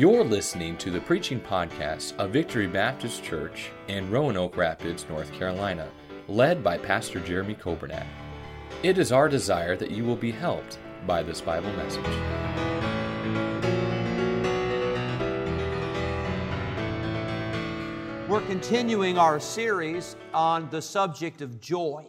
You're 0.00 0.24
listening 0.24 0.78
to 0.78 0.90
the 0.90 1.02
preaching 1.02 1.38
podcast 1.38 2.16
of 2.16 2.30
Victory 2.30 2.66
Baptist 2.66 3.22
Church 3.22 3.68
in 3.86 4.10
Roanoke 4.10 4.56
Rapids, 4.56 5.04
North 5.10 5.30
Carolina, 5.30 5.90
led 6.26 6.64
by 6.64 6.78
Pastor 6.78 7.20
Jeremy 7.20 7.54
Coburnack. 7.54 8.06
It 8.82 8.96
is 8.96 9.12
our 9.12 9.28
desire 9.28 9.76
that 9.76 9.90
you 9.90 10.04
will 10.04 10.16
be 10.16 10.30
helped 10.30 10.78
by 11.06 11.22
this 11.22 11.42
Bible 11.42 11.70
message. 11.74 12.02
We're 18.26 18.40
continuing 18.46 19.18
our 19.18 19.38
series 19.38 20.16
on 20.32 20.70
the 20.70 20.80
subject 20.80 21.42
of 21.42 21.60
joy. 21.60 22.06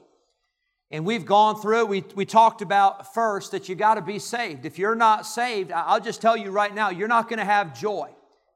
And 0.92 1.05
we've 1.05 1.26
gone 1.26 1.55
through, 1.55 1.86
we, 1.86 2.04
we 2.16 2.26
talked 2.26 2.61
about 2.61 3.14
first 3.14 3.52
that 3.52 3.70
you 3.70 3.75
got 3.75 3.96
to 3.96 4.02
be 4.02 4.20
saved. 4.20 4.65
If 4.65 4.78
you're 4.78 4.96
not 4.96 5.25
saved, 5.25 5.71
I'll 5.71 6.02
just 6.02 6.21
tell 6.21 6.36
you 6.36 6.52
right 6.52 6.74
now, 6.74 6.89
you're 6.89 7.07
not 7.07 7.29
going 7.29 7.39
to 7.39 7.46
have 7.46 7.79
joy. 7.79 8.10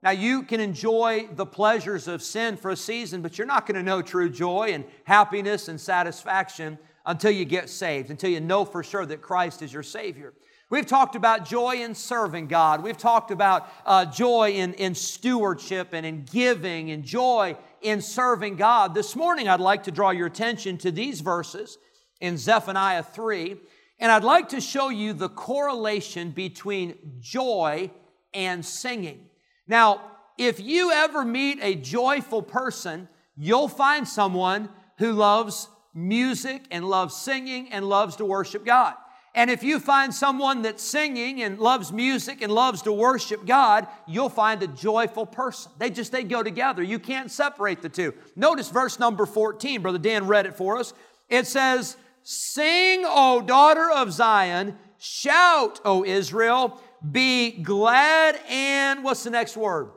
Now, 0.04 0.12
you 0.12 0.44
can 0.44 0.60
enjoy 0.60 1.30
the 1.34 1.46
pleasures 1.46 2.08
of 2.08 2.22
sin 2.22 2.58
for 2.58 2.72
a 2.72 2.76
season, 2.76 3.22
but 3.22 3.38
you're 3.38 3.48
not 3.48 3.66
going 3.66 3.78
to 3.78 3.84
know 3.84 4.02
true 4.02 4.30
joy 4.30 4.72
and 4.74 4.84
happiness 5.06 5.70
and 5.70 5.80
satisfaction 5.80 6.78
until 7.06 7.32
you 7.32 7.46
get 7.46 7.70
saved, 7.70 8.12
until 8.12 8.30
you 8.30 8.42
know 8.42 8.66
for 8.66 8.84
sure 8.84 9.06
that 9.06 9.22
Christ 9.22 9.62
is 9.62 9.72
your 9.72 9.82
Savior. 9.82 10.34
We've 10.70 10.86
talked 10.86 11.16
about 11.16 11.48
joy 11.48 11.78
in 11.84 11.96
serving 11.96 12.48
God. 12.48 12.84
We've 12.84 12.98
talked 12.98 13.32
about 13.32 13.70
uh, 13.86 14.06
joy 14.06 14.52
in, 14.52 14.74
in 14.74 14.94
stewardship 14.94 15.90
and 15.94 16.06
in 16.06 16.26
giving 16.26 16.92
and 16.92 17.04
joy 17.04 17.56
in 17.82 18.02
serving 18.02 18.58
God. 18.58 18.94
This 18.94 19.16
morning, 19.16 19.48
I'd 19.48 19.60
like 19.60 19.84
to 19.84 19.92
draw 19.92 20.10
your 20.10 20.28
attention 20.28 20.78
to 20.80 20.92
these 20.92 21.22
verses 21.22 21.78
in 22.22 22.38
Zephaniah 22.38 23.04
3. 23.04 23.58
And 24.00 24.12
I'd 24.12 24.24
like 24.24 24.50
to 24.50 24.62
show 24.62 24.90
you 24.90 25.14
the 25.14 25.30
correlation 25.30 26.32
between 26.32 26.96
joy 27.20 27.92
and 28.34 28.66
singing. 28.66 29.28
Now, 29.68 30.02
if 30.38 30.60
you 30.60 30.92
ever 30.92 31.24
meet 31.24 31.60
a 31.62 31.76
joyful 31.76 32.42
person, 32.42 33.08
you'll 33.38 33.70
find 33.70 34.08
someone 34.08 34.70
who 34.98 35.14
loves 35.14 35.70
music 35.94 36.64
and 36.72 36.86
loves 36.86 37.16
singing 37.16 37.72
and 37.72 37.88
loves 37.88 38.18
to 38.18 38.26
worship 38.26 38.66
God. 38.66 38.96
And 39.34 39.50
if 39.50 39.64
you 39.64 39.80
find 39.80 40.14
someone 40.14 40.62
that's 40.62 40.82
singing 40.82 41.44
and 41.44 41.60
loves 41.60 41.92
music 41.92 42.42
and 42.42 42.50
loves 42.52 42.82
to 42.84 42.94
worship 42.94 43.46
God, 43.46 43.86
you'll 44.08 44.30
find 44.30 44.64
a 44.64 44.68
joyful 44.68 45.26
person. 45.26 45.74
They 45.78 45.90
just 45.90 46.14
they 46.14 46.24
go 46.24 46.42
together. 46.42 46.82
You 46.82 47.00
can't 47.00 47.30
separate 47.30 47.82
the 47.82 47.90
two. 47.90 48.14
Notice 48.38 48.70
verse 48.70 48.98
number 48.98 49.26
14. 49.26 49.82
Brother 49.82 49.98
Dan 49.98 50.26
read 50.28 50.46
it 50.46 50.56
for 50.56 50.78
us. 50.78 50.94
It 51.28 51.48
says, 51.48 51.98
Sing, 52.28 53.04
O 53.06 53.40
daughter 53.40 53.88
of 53.92 54.12
Zion, 54.12 54.76
shout, 54.98 55.80
O 55.86 56.04
Israel, 56.04 56.82
be 57.12 57.52
glad 57.52 58.40
and 58.50 59.04
what's 59.04 59.24
the 59.24 59.30
next 59.30 59.56
word? 59.56 59.92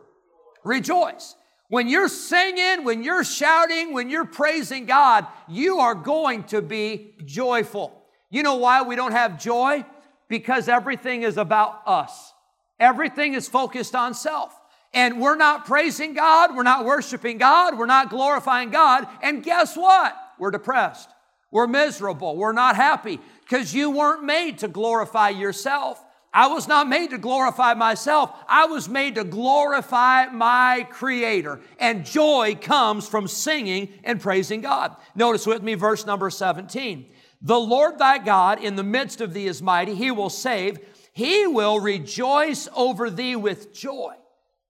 Rejoice. 0.62 1.34
When 1.68 1.88
you're 1.88 2.08
singing, 2.08 2.84
when 2.84 3.02
you're 3.02 3.24
shouting, 3.24 3.94
when 3.94 4.10
you're 4.10 4.26
praising 4.26 4.84
God, 4.84 5.26
you 5.48 5.78
are 5.78 5.94
going 5.94 6.44
to 6.44 6.60
be 6.60 7.14
joyful. 7.24 8.04
You 8.28 8.42
know 8.42 8.56
why 8.56 8.82
we 8.82 8.94
don't 8.94 9.12
have 9.12 9.40
joy? 9.40 9.86
Because 10.28 10.68
everything 10.68 11.22
is 11.22 11.38
about 11.38 11.80
us. 11.86 12.34
Everything 12.78 13.32
is 13.32 13.48
focused 13.48 13.94
on 13.94 14.12
self. 14.12 14.54
And 14.92 15.18
we're 15.18 15.36
not 15.36 15.64
praising 15.64 16.12
God, 16.12 16.54
we're 16.54 16.62
not 16.62 16.84
worshiping 16.84 17.38
God, 17.38 17.78
we're 17.78 17.86
not 17.86 18.10
glorifying 18.10 18.68
God. 18.68 19.08
And 19.22 19.42
guess 19.42 19.78
what? 19.78 20.14
We're 20.38 20.50
depressed. 20.50 21.08
We're 21.50 21.66
miserable. 21.66 22.36
We're 22.36 22.52
not 22.52 22.76
happy 22.76 23.20
because 23.42 23.74
you 23.74 23.90
weren't 23.90 24.24
made 24.24 24.58
to 24.58 24.68
glorify 24.68 25.30
yourself. 25.30 26.04
I 26.32 26.48
was 26.48 26.68
not 26.68 26.88
made 26.88 27.10
to 27.10 27.18
glorify 27.18 27.74
myself. 27.74 28.32
I 28.46 28.66
was 28.66 28.88
made 28.88 29.14
to 29.14 29.24
glorify 29.24 30.26
my 30.26 30.86
Creator. 30.90 31.60
And 31.78 32.04
joy 32.04 32.58
comes 32.60 33.08
from 33.08 33.28
singing 33.28 33.88
and 34.04 34.20
praising 34.20 34.60
God. 34.60 34.94
Notice 35.14 35.46
with 35.46 35.62
me 35.62 35.74
verse 35.74 36.04
number 36.04 36.28
17. 36.28 37.06
The 37.40 37.58
Lord 37.58 37.98
thy 37.98 38.18
God 38.18 38.62
in 38.62 38.76
the 38.76 38.82
midst 38.82 39.20
of 39.20 39.32
thee 39.32 39.46
is 39.46 39.62
mighty. 39.62 39.94
He 39.94 40.10
will 40.10 40.30
save. 40.30 40.78
He 41.12 41.46
will 41.46 41.80
rejoice 41.80 42.68
over 42.76 43.08
thee 43.10 43.36
with 43.36 43.72
joy. 43.72 44.14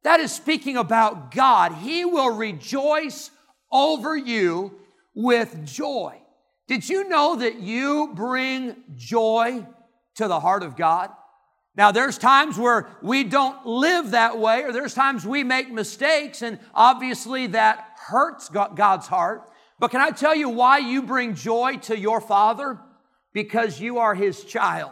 That 0.05 0.21
is 0.21 0.33
speaking 0.33 0.77
about 0.77 1.35
God. 1.35 1.73
He 1.73 2.05
will 2.05 2.31
rejoice 2.31 3.31
over 3.73 4.17
you 4.17 4.79
with 5.15 5.67
joy. 5.67 6.21
Did 6.69 6.89
you 6.89 7.09
know 7.09 7.37
that 7.37 7.61
you 7.61 8.13
bring 8.15 8.77
joy 8.95 9.67
to 10.17 10.29
the 10.29 10.39
heart 10.39 10.63
of 10.63 10.77
God? 10.77 11.11
Now, 11.75 11.93
there's 11.93 12.19
times 12.19 12.59
where 12.59 12.89
we 13.03 13.25
don't 13.25 13.65
live 13.65 14.11
that 14.11 14.39
way, 14.39 14.65
or 14.65 14.73
there's 14.73 14.95
times 14.95 15.25
we 15.25 15.45
make 15.45 15.71
mistakes, 15.71 16.43
and 16.43 16.59
obviously 16.75 17.47
that 17.49 17.97
hurts 17.97 18.49
God's 18.49 19.07
heart. 19.07 19.51
But 19.79 19.93
can 19.93 20.01
I 20.01 20.11
tell 20.11 20.35
you 20.35 20.49
why 20.49 20.79
you 20.79 21.03
bring 21.03 21.35
joy 21.35 21.77
to 21.83 21.97
your 21.97 22.21
Father? 22.21 22.81
Because 23.33 23.81
you 23.81 23.99
are 23.99 24.15
His 24.15 24.45
child. 24.45 24.91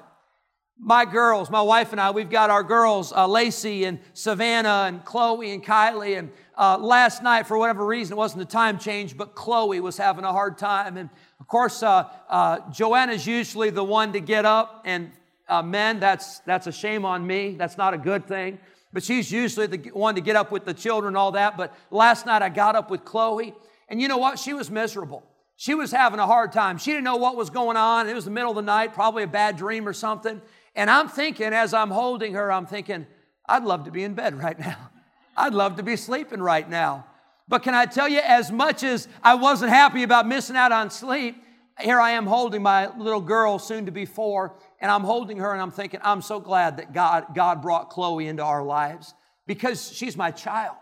My 0.78 1.06
girls, 1.06 1.50
my 1.50 1.62
wife 1.62 1.92
and 1.92 2.00
I, 2.00 2.10
we've 2.10 2.28
got 2.28 2.50
our 2.50 2.62
girls, 2.62 3.10
uh, 3.10 3.26
Lacey 3.26 3.84
and 3.84 3.98
Savannah 4.12 4.84
and 4.86 5.02
Chloe 5.04 5.52
and 5.52 5.64
Kylie. 5.64 6.18
And 6.18 6.30
uh, 6.56 6.76
last 6.78 7.22
night, 7.22 7.46
for 7.46 7.56
whatever 7.56 7.86
reason, 7.86 8.12
it 8.12 8.16
wasn't 8.16 8.42
a 8.42 8.46
time 8.46 8.78
change, 8.78 9.16
but 9.16 9.34
Chloe 9.34 9.80
was 9.80 9.96
having 9.96 10.24
a 10.24 10.32
hard 10.32 10.58
time. 10.58 10.98
And 10.98 11.08
of 11.40 11.48
course, 11.48 11.82
uh, 11.82 12.08
uh, 12.28 12.70
Joanna's 12.70 13.26
usually 13.26 13.70
the 13.70 13.82
one 13.82 14.12
to 14.12 14.20
get 14.20 14.44
up, 14.44 14.82
and 14.84 15.12
uh, 15.48 15.62
men, 15.62 15.98
that's, 15.98 16.40
that's 16.40 16.66
a 16.66 16.72
shame 16.72 17.06
on 17.06 17.26
me. 17.26 17.54
That's 17.56 17.78
not 17.78 17.94
a 17.94 17.98
good 17.98 18.26
thing. 18.28 18.58
But 18.92 19.02
she's 19.02 19.32
usually 19.32 19.66
the 19.66 19.90
one 19.90 20.14
to 20.16 20.20
get 20.20 20.36
up 20.36 20.52
with 20.52 20.66
the 20.66 20.74
children 20.74 21.10
and 21.10 21.16
all 21.16 21.32
that. 21.32 21.56
But 21.56 21.74
last 21.90 22.26
night 22.26 22.42
I 22.42 22.50
got 22.50 22.76
up 22.76 22.90
with 22.90 23.04
Chloe, 23.04 23.54
and 23.88 24.00
you 24.00 24.08
know 24.08 24.18
what? 24.18 24.38
She 24.38 24.52
was 24.52 24.70
miserable. 24.70 25.22
She 25.56 25.74
was 25.74 25.90
having 25.90 26.20
a 26.20 26.26
hard 26.26 26.52
time. 26.52 26.76
She 26.76 26.90
didn't 26.90 27.04
know 27.04 27.16
what 27.16 27.34
was 27.34 27.48
going 27.48 27.78
on. 27.78 28.08
It 28.08 28.14
was 28.14 28.26
the 28.26 28.30
middle 28.30 28.50
of 28.50 28.56
the 28.56 28.62
night, 28.62 28.92
probably 28.92 29.22
a 29.22 29.26
bad 29.26 29.56
dream 29.56 29.88
or 29.88 29.94
something. 29.94 30.42
And 30.76 30.90
I'm 30.90 31.08
thinking, 31.08 31.52
as 31.52 31.74
I'm 31.74 31.90
holding 31.90 32.34
her, 32.34 32.52
I'm 32.52 32.66
thinking, 32.66 33.06
I'd 33.48 33.64
love 33.64 33.84
to 33.86 33.90
be 33.90 34.04
in 34.04 34.14
bed 34.14 34.34
right 34.42 34.58
now. 34.58 34.90
I'd 35.36 35.54
love 35.54 35.76
to 35.76 35.82
be 35.82 35.96
sleeping 35.96 36.40
right 36.40 36.68
now. 36.68 37.06
But 37.48 37.62
can 37.62 37.74
I 37.74 37.86
tell 37.86 38.08
you, 38.08 38.20
as 38.20 38.52
much 38.52 38.82
as 38.82 39.08
I 39.22 39.34
wasn't 39.34 39.70
happy 39.70 40.02
about 40.02 40.26
missing 40.26 40.56
out 40.56 40.72
on 40.72 40.90
sleep, 40.90 41.42
here 41.80 42.00
I 42.00 42.12
am 42.12 42.26
holding 42.26 42.62
my 42.62 42.94
little 42.96 43.20
girl, 43.20 43.58
soon 43.58 43.86
to 43.86 43.92
be 43.92 44.06
four, 44.06 44.56
and 44.80 44.90
I'm 44.90 45.02
holding 45.02 45.38
her 45.38 45.52
and 45.52 45.60
I'm 45.60 45.70
thinking, 45.70 46.00
I'm 46.02 46.22
so 46.22 46.40
glad 46.40 46.78
that 46.78 46.92
God, 46.92 47.34
God 47.34 47.62
brought 47.62 47.90
Chloe 47.90 48.26
into 48.26 48.42
our 48.42 48.62
lives 48.62 49.14
because 49.46 49.92
she's 49.92 50.16
my 50.16 50.30
child. 50.30 50.76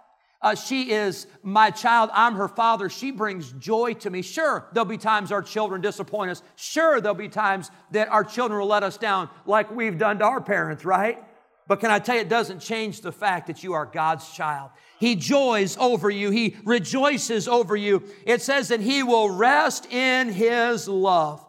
Uh, 0.44 0.54
she 0.54 0.92
is 0.92 1.26
my 1.42 1.70
child. 1.70 2.10
I'm 2.12 2.34
her 2.34 2.48
father. 2.48 2.90
She 2.90 3.10
brings 3.10 3.50
joy 3.52 3.94
to 3.94 4.10
me. 4.10 4.20
Sure, 4.20 4.68
there'll 4.74 4.84
be 4.84 4.98
times 4.98 5.32
our 5.32 5.40
children 5.40 5.80
disappoint 5.80 6.30
us. 6.30 6.42
Sure, 6.54 7.00
there'll 7.00 7.16
be 7.16 7.30
times 7.30 7.70
that 7.92 8.08
our 8.08 8.22
children 8.22 8.60
will 8.60 8.68
let 8.68 8.82
us 8.82 8.98
down 8.98 9.30
like 9.46 9.74
we've 9.74 9.96
done 9.96 10.18
to 10.18 10.26
our 10.26 10.42
parents, 10.42 10.84
right? 10.84 11.24
But 11.66 11.80
can 11.80 11.90
I 11.90 11.98
tell 11.98 12.16
you, 12.16 12.20
it 12.20 12.28
doesn't 12.28 12.60
change 12.60 13.00
the 13.00 13.10
fact 13.10 13.46
that 13.46 13.64
you 13.64 13.72
are 13.72 13.86
God's 13.86 14.30
child. 14.34 14.70
He 15.00 15.16
joys 15.16 15.78
over 15.78 16.10
you, 16.10 16.30
He 16.30 16.56
rejoices 16.66 17.48
over 17.48 17.74
you. 17.74 18.02
It 18.26 18.42
says 18.42 18.68
that 18.68 18.80
He 18.80 19.02
will 19.02 19.30
rest 19.30 19.90
in 19.90 20.28
His 20.28 20.86
love. 20.86 21.42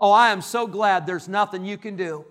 Oh, 0.00 0.10
I 0.10 0.30
am 0.30 0.40
so 0.40 0.66
glad 0.66 1.06
there's 1.06 1.28
nothing 1.28 1.66
you 1.66 1.76
can 1.76 1.96
do 1.96 2.24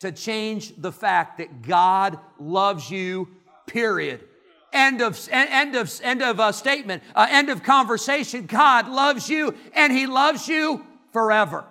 to 0.00 0.10
change 0.10 0.74
the 0.76 0.90
fact 0.90 1.38
that 1.38 1.62
God 1.62 2.18
loves 2.40 2.90
you, 2.90 3.28
period. 3.68 4.24
End 4.72 5.00
of, 5.00 5.28
end 5.30 5.74
of, 5.74 6.00
end 6.02 6.22
of 6.22 6.38
uh, 6.38 6.52
statement, 6.52 7.02
uh, 7.14 7.26
end 7.28 7.48
of 7.48 7.62
conversation. 7.62 8.46
God 8.46 8.88
loves 8.88 9.28
you 9.28 9.54
and 9.74 9.92
He 9.92 10.06
loves 10.06 10.46
you 10.46 10.84
forever. 11.12 11.64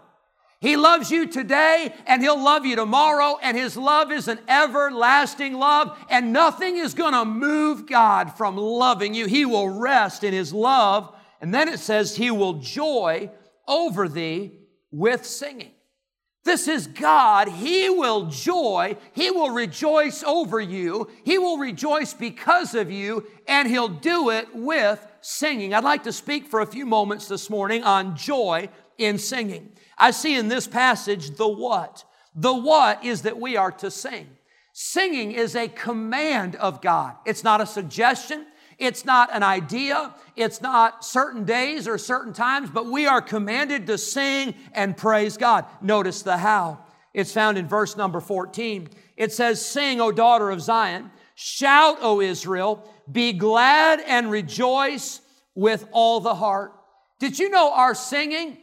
He 0.61 0.75
loves 0.75 1.09
you 1.09 1.27
today 1.27 1.93
and 2.05 2.21
He'll 2.21 2.41
love 2.41 2.65
you 2.65 2.75
tomorrow, 2.75 3.37
and 3.41 3.55
His 3.55 3.77
love 3.77 4.11
is 4.11 4.27
an 4.27 4.39
everlasting 4.49 5.53
love, 5.53 5.97
and 6.09 6.33
nothing 6.33 6.75
is 6.77 6.93
going 6.93 7.13
to 7.13 7.23
move 7.23 7.87
God 7.87 8.35
from 8.35 8.57
loving 8.57 9.13
you. 9.13 9.25
He 9.25 9.45
will 9.45 9.69
rest 9.69 10.23
in 10.25 10.33
His 10.33 10.53
love, 10.53 11.15
and 11.39 11.53
then 11.53 11.69
it 11.69 11.79
says, 11.79 12.17
He 12.17 12.31
will 12.31 12.55
joy 12.55 13.31
over 13.67 14.09
thee 14.09 14.51
with 14.91 15.25
singing. 15.25 15.71
This 16.45 16.67
is 16.67 16.87
God. 16.87 17.49
He 17.49 17.89
will 17.89 18.27
joy. 18.27 18.97
He 19.13 19.29
will 19.29 19.51
rejoice 19.51 20.23
over 20.23 20.59
you. 20.59 21.09
He 21.23 21.37
will 21.37 21.57
rejoice 21.57 22.13
because 22.13 22.75
of 22.75 22.89
you, 22.89 23.25
and 23.47 23.67
He'll 23.67 23.89
do 23.89 24.29
it 24.29 24.47
with 24.55 25.05
singing. 25.21 25.73
I'd 25.73 25.83
like 25.83 26.03
to 26.03 26.13
speak 26.13 26.47
for 26.47 26.61
a 26.61 26.65
few 26.65 26.85
moments 26.85 27.27
this 27.27 27.49
morning 27.49 27.83
on 27.83 28.15
joy 28.15 28.69
in 28.97 29.17
singing. 29.17 29.73
I 29.97 30.11
see 30.11 30.35
in 30.35 30.47
this 30.47 30.67
passage 30.67 31.31
the 31.31 31.47
what. 31.47 32.05
The 32.35 32.53
what 32.53 33.03
is 33.03 33.23
that 33.23 33.39
we 33.39 33.57
are 33.57 33.71
to 33.73 33.91
sing. 33.91 34.29
Singing 34.71 35.33
is 35.33 35.55
a 35.55 35.67
command 35.67 36.55
of 36.55 36.81
God. 36.81 37.15
It's 37.25 37.43
not 37.43 37.59
a 37.59 37.65
suggestion. 37.65 38.45
It's 38.79 39.05
not 39.05 39.29
an 39.33 39.43
idea. 39.43 40.15
It's 40.35 40.61
not 40.61 41.03
certain 41.03 41.43
days 41.43 41.87
or 41.87 41.97
certain 41.97 42.33
times, 42.33 42.69
but 42.69 42.85
we 42.85 43.05
are 43.05 43.21
commanded 43.21 43.87
to 43.87 43.97
sing 43.97 44.55
and 44.73 44.95
praise 44.95 45.37
God. 45.37 45.65
Notice 45.81 46.21
the 46.21 46.37
how. 46.37 46.79
It's 47.13 47.33
found 47.33 47.57
in 47.57 47.67
verse 47.67 47.97
number 47.97 48.21
14. 48.21 48.89
It 49.17 49.33
says, 49.33 49.63
Sing, 49.63 49.99
O 49.99 50.11
daughter 50.11 50.49
of 50.49 50.61
Zion, 50.61 51.11
Shout, 51.35 51.99
O 52.01 52.19
Israel, 52.19 52.83
be 53.09 53.31
glad 53.31 54.01
and 54.01 54.29
rejoice 54.29 55.21
with 55.55 55.87
all 55.91 56.19
the 56.19 56.35
heart. 56.35 56.73
Did 57.19 57.39
you 57.39 57.49
know 57.49 57.73
our 57.73 57.95
singing 57.95 58.57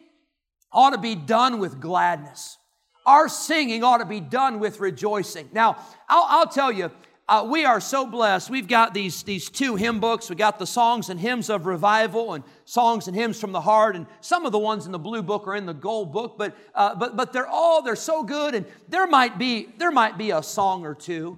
ought 0.71 0.91
to 0.91 0.99
be 0.99 1.15
done 1.15 1.59
with 1.59 1.81
gladness? 1.81 2.59
Our 3.07 3.29
singing 3.29 3.83
ought 3.83 3.99
to 3.99 4.05
be 4.05 4.21
done 4.21 4.61
with 4.61 4.81
rejoicing. 4.81 5.49
Now, 5.53 5.79
I'll, 6.09 6.27
I'll 6.29 6.49
tell 6.49 6.71
you, 6.71 6.91
uh, 7.29 7.45
we 7.49 7.65
are 7.65 7.81
so 7.81 8.07
blessed. 8.07 8.51
We've 8.51 8.69
got 8.69 8.95
these, 8.95 9.25
these 9.25 9.51
two 9.51 9.75
hymn 9.75 9.99
books. 9.99 10.31
We 10.31 10.37
got 10.37 10.61
the 10.61 10.67
songs 10.67 11.09
and 11.09 11.19
hymns 11.19 11.51
of 11.51 11.67
revival 11.67 12.35
and 12.35 12.45
songs 12.65 13.09
and 13.09 13.17
hymns 13.17 13.41
from 13.41 13.51
the 13.51 13.61
heart. 13.61 13.97
And 13.97 14.07
some 14.21 14.47
of 14.47 14.53
the 14.53 14.61
ones 14.61 14.87
in 14.87 14.93
the 14.93 14.99
blue 14.99 15.23
book 15.23 15.49
are 15.49 15.57
in 15.57 15.67
the 15.67 15.75
gold 15.75 16.13
book, 16.13 16.37
but, 16.39 16.57
uh, 16.73 16.95
but, 16.95 17.17
but 17.17 17.33
they're 17.33 17.49
all, 17.49 17.83
they're 17.83 17.97
so 17.97 18.23
good. 18.23 18.55
And 18.55 18.65
there 18.89 19.09
might 19.09 19.39
be, 19.39 19.69
there 19.77 19.91
might 19.91 20.17
be 20.17 20.31
a 20.31 20.43
song 20.43 20.87
or 20.87 20.95
two 20.95 21.37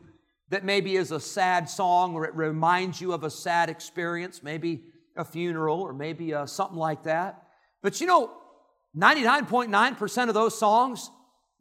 that 0.51 0.63
maybe 0.63 0.95
is 0.95 1.11
a 1.11 1.21
sad 1.21 1.71
song 1.71 2.15
or 2.15 2.27
it 2.27 2.35
reminds 2.35 3.01
you 3.01 3.15
of 3.15 3.25
a 3.25 3.31
sad 3.31 3.71
experience, 3.71 4.43
maybe 4.43 4.83
a 5.17 5.25
funeral 5.25 5.81
or 5.81 5.95
maybe 5.95 6.35
uh, 6.35 6.45
something 6.45 6.79
like 6.79 7.05
that. 7.05 7.45
But 7.83 7.99
you 8.03 8.07
know, 8.07 8.31
99.9% 8.95 10.29
of 10.29 10.35
those 10.35 10.59
songs, 10.59 11.11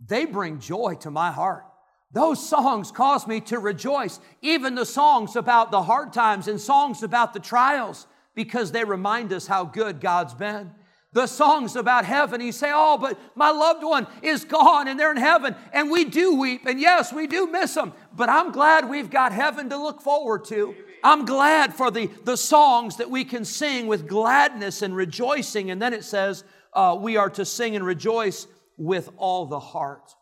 they 0.06 0.26
bring 0.26 0.60
joy 0.60 0.96
to 1.02 1.12
my 1.12 1.32
heart. 1.32 1.64
Those 2.12 2.48
songs 2.48 2.92
cause 2.92 3.28
me 3.28 3.42
to 3.42 3.60
rejoice. 3.60 4.20
Even 4.42 4.76
the 4.76 4.86
songs 4.86 5.36
about 5.36 5.72
the 5.72 5.84
hard 5.84 6.14
times 6.14 6.48
and 6.48 6.60
songs 6.60 7.04
about 7.04 7.34
the 7.34 7.40
trials, 7.40 8.08
because 8.34 8.72
they 8.72 8.84
remind 8.84 9.34
us 9.34 9.48
how 9.48 9.66
good 9.66 10.00
God's 10.00 10.34
been 10.34 10.72
the 11.18 11.28
songs 11.28 11.76
about 11.76 12.06
heaven. 12.06 12.42
You 12.42 12.52
say, 12.52 12.72
Oh, 12.74 12.98
but 12.98 13.20
my 13.36 13.50
loved 13.50 13.84
one 13.84 14.08
is 14.22 14.46
gone 14.46 14.88
and 14.88 15.00
they're 15.00 15.12
in 15.12 15.18
heaven. 15.18 15.56
And 15.74 15.90
we 15.90 16.06
do 16.06 16.36
weep. 16.36 16.66
And 16.66 16.80
yes, 16.80 17.12
we 17.12 17.28
do 17.28 17.48
miss 17.48 17.74
them. 17.74 17.94
But 18.16 18.30
I'm 18.30 18.52
glad 18.52 18.90
we've 18.90 19.10
got 19.10 19.32
heaven 19.32 19.70
to 19.70 19.78
look 19.78 20.02
forward 20.02 20.46
to. 20.46 20.76
I'm 21.04 21.26
glad 21.26 21.74
for 21.74 21.92
the, 21.92 22.10
the 22.24 22.38
songs 22.38 22.98
that 22.98 23.10
we 23.10 23.24
can 23.24 23.46
sing 23.46 23.88
with 23.88 24.08
gladness 24.08 24.82
and 24.82 24.96
rejoicing. 24.96 25.72
And 25.72 25.82
then 25.82 25.94
it 25.94 26.04
says, 26.04 26.44
uh, 26.74 26.98
We 27.00 27.18
are 27.18 27.30
to 27.32 27.46
sing 27.46 27.76
and 27.76 27.86
rejoice 27.86 28.48
with 28.78 29.10
all 29.18 29.46
the 29.48 29.60
heart. 29.60 30.14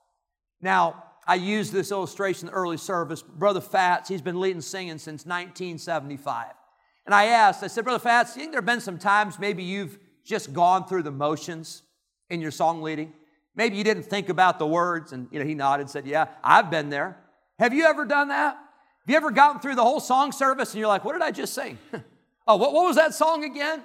Now, 0.62 1.04
I 1.28 1.36
used 1.36 1.74
this 1.74 1.92
illustration 1.92 2.48
in 2.48 2.54
the 2.54 2.58
early 2.58 2.78
service. 2.78 3.22
Brother 3.22 3.62
Fats, 3.62 4.10
he's 4.10 4.22
been 4.22 4.40
leading 4.40 4.62
singing 4.62 4.98
since 4.98 5.26
1975. 5.26 6.48
And 7.06 7.14
I 7.14 7.26
asked, 7.26 7.64
I 7.64 7.68
said, 7.68 7.84
Brother 7.84 8.00
Fats, 8.00 8.36
you 8.36 8.42
think 8.42 8.52
there 8.52 8.60
have 8.60 8.66
been 8.66 8.82
some 8.82 8.98
times 8.98 9.40
maybe 9.40 9.64
you've 9.64 9.98
just 10.24 10.54
gone 10.54 10.88
through 10.88 11.04
the 11.04 11.12
motions 11.12 11.84
in 12.30 12.42
your 12.42 12.52
song 12.52 12.82
leading? 12.82 13.14
Maybe 13.56 13.78
you 13.78 13.84
didn't 13.84 14.04
think 14.04 14.30
about 14.30 14.60
the 14.60 14.68
words, 14.68 15.14
and 15.14 15.28
you 15.32 15.40
know, 15.40 15.46
he 15.46 15.54
nodded 15.54 15.82
and 15.82 15.90
said, 15.90 16.06
Yeah, 16.06 16.28
I've 16.44 16.70
been 16.70 16.90
there. 16.90 17.18
Have 17.58 17.74
you 17.74 17.86
ever 17.86 18.06
done 18.06 18.28
that? 18.28 18.56
Have 18.56 19.10
you 19.10 19.16
ever 19.16 19.32
gotten 19.32 19.62
through 19.62 19.76
the 19.76 19.84
whole 19.84 20.00
song 20.00 20.32
service 20.32 20.74
and 20.74 20.80
you're 20.80 20.88
like, 20.88 21.06
What 21.06 21.14
did 21.14 21.22
I 21.22 21.32
just 21.32 21.54
sing? 21.54 21.78
oh, 22.48 22.58
what, 22.58 22.74
what 22.74 22.86
was 22.86 22.98
that 22.98 23.14
song 23.14 23.44
again? 23.44 23.84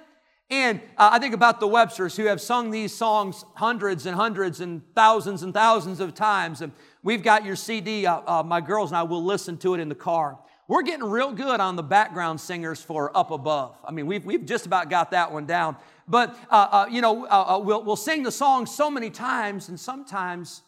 And 0.51 0.81
uh, 0.97 1.11
I 1.13 1.19
think 1.19 1.33
about 1.33 1.61
the 1.61 1.67
Websters 1.67 2.17
who 2.17 2.25
have 2.25 2.41
sung 2.41 2.71
these 2.71 2.93
songs 2.93 3.45
hundreds 3.55 4.05
and 4.05 4.13
hundreds 4.13 4.59
and 4.59 4.81
thousands 4.93 5.43
and 5.43 5.53
thousands 5.53 6.01
of 6.01 6.13
times. 6.13 6.61
And 6.61 6.73
we've 7.03 7.23
got 7.23 7.45
your 7.45 7.55
CD, 7.55 8.05
uh, 8.05 8.19
uh, 8.27 8.43
my 8.43 8.59
girls 8.59 8.91
and 8.91 8.97
I 8.97 9.03
will 9.03 9.23
listen 9.23 9.57
to 9.59 9.75
it 9.75 9.79
in 9.79 9.87
the 9.87 9.95
car. 9.95 10.37
We're 10.67 10.83
getting 10.83 11.05
real 11.05 11.31
good 11.31 11.61
on 11.61 11.77
the 11.77 11.83
background 11.83 12.41
singers 12.41 12.81
for 12.81 13.15
Up 13.17 13.31
Above. 13.31 13.77
I 13.85 13.91
mean, 13.91 14.07
we've, 14.07 14.25
we've 14.25 14.45
just 14.45 14.65
about 14.65 14.89
got 14.89 15.11
that 15.11 15.31
one 15.31 15.45
down. 15.45 15.77
But, 16.05 16.37
uh, 16.49 16.67
uh, 16.71 16.85
you 16.91 16.99
know, 16.99 17.25
uh, 17.27 17.59
we'll, 17.63 17.83
we'll 17.83 17.95
sing 17.95 18.23
the 18.23 18.31
song 18.31 18.65
so 18.65 18.91
many 18.91 19.09
times, 19.09 19.69
and 19.69 19.79
sometimes 19.79 20.63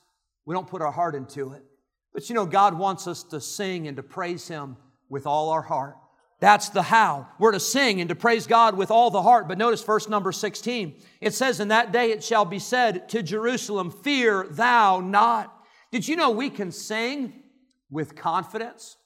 we 0.45 0.55
don't 0.55 0.67
put 0.67 0.81
our 0.81 0.91
heart 0.91 1.13
into 1.13 1.51
it. 1.51 1.63
But, 2.13 2.29
you 2.29 2.35
know, 2.35 2.45
God 2.45 2.77
wants 2.77 3.05
us 3.05 3.23
to 3.25 3.41
sing 3.41 3.87
and 3.87 3.97
to 3.97 4.03
praise 4.03 4.47
Him 4.47 4.77
with 5.09 5.27
all 5.27 5.49
our 5.49 5.61
heart. 5.61 5.97
That's 6.43 6.67
the 6.67 6.81
how. 6.81 7.29
We're 7.39 7.53
to 7.53 7.59
sing 7.61 8.01
and 8.01 8.09
to 8.09 8.15
praise 8.15 8.47
God 8.47 8.75
with 8.75 8.91
all 8.91 9.09
the 9.09 9.21
heart. 9.21 9.47
But 9.47 9.57
notice 9.57 9.81
verse 9.81 10.09
number 10.09 10.33
16. 10.33 10.93
It 11.21 11.33
says, 11.33 11.61
In 11.61 11.69
that 11.69 11.93
day 11.93 12.11
it 12.11 12.21
shall 12.21 12.43
be 12.43 12.59
said 12.59 13.07
to 13.11 13.23
Jerusalem, 13.23 13.89
Fear 13.89 14.47
thou 14.49 14.99
not. 14.99 15.57
Did 15.89 16.05
you 16.05 16.17
know 16.17 16.31
we 16.31 16.49
can 16.49 16.73
sing 16.73 17.31
with 17.89 18.17
confidence? 18.17 18.97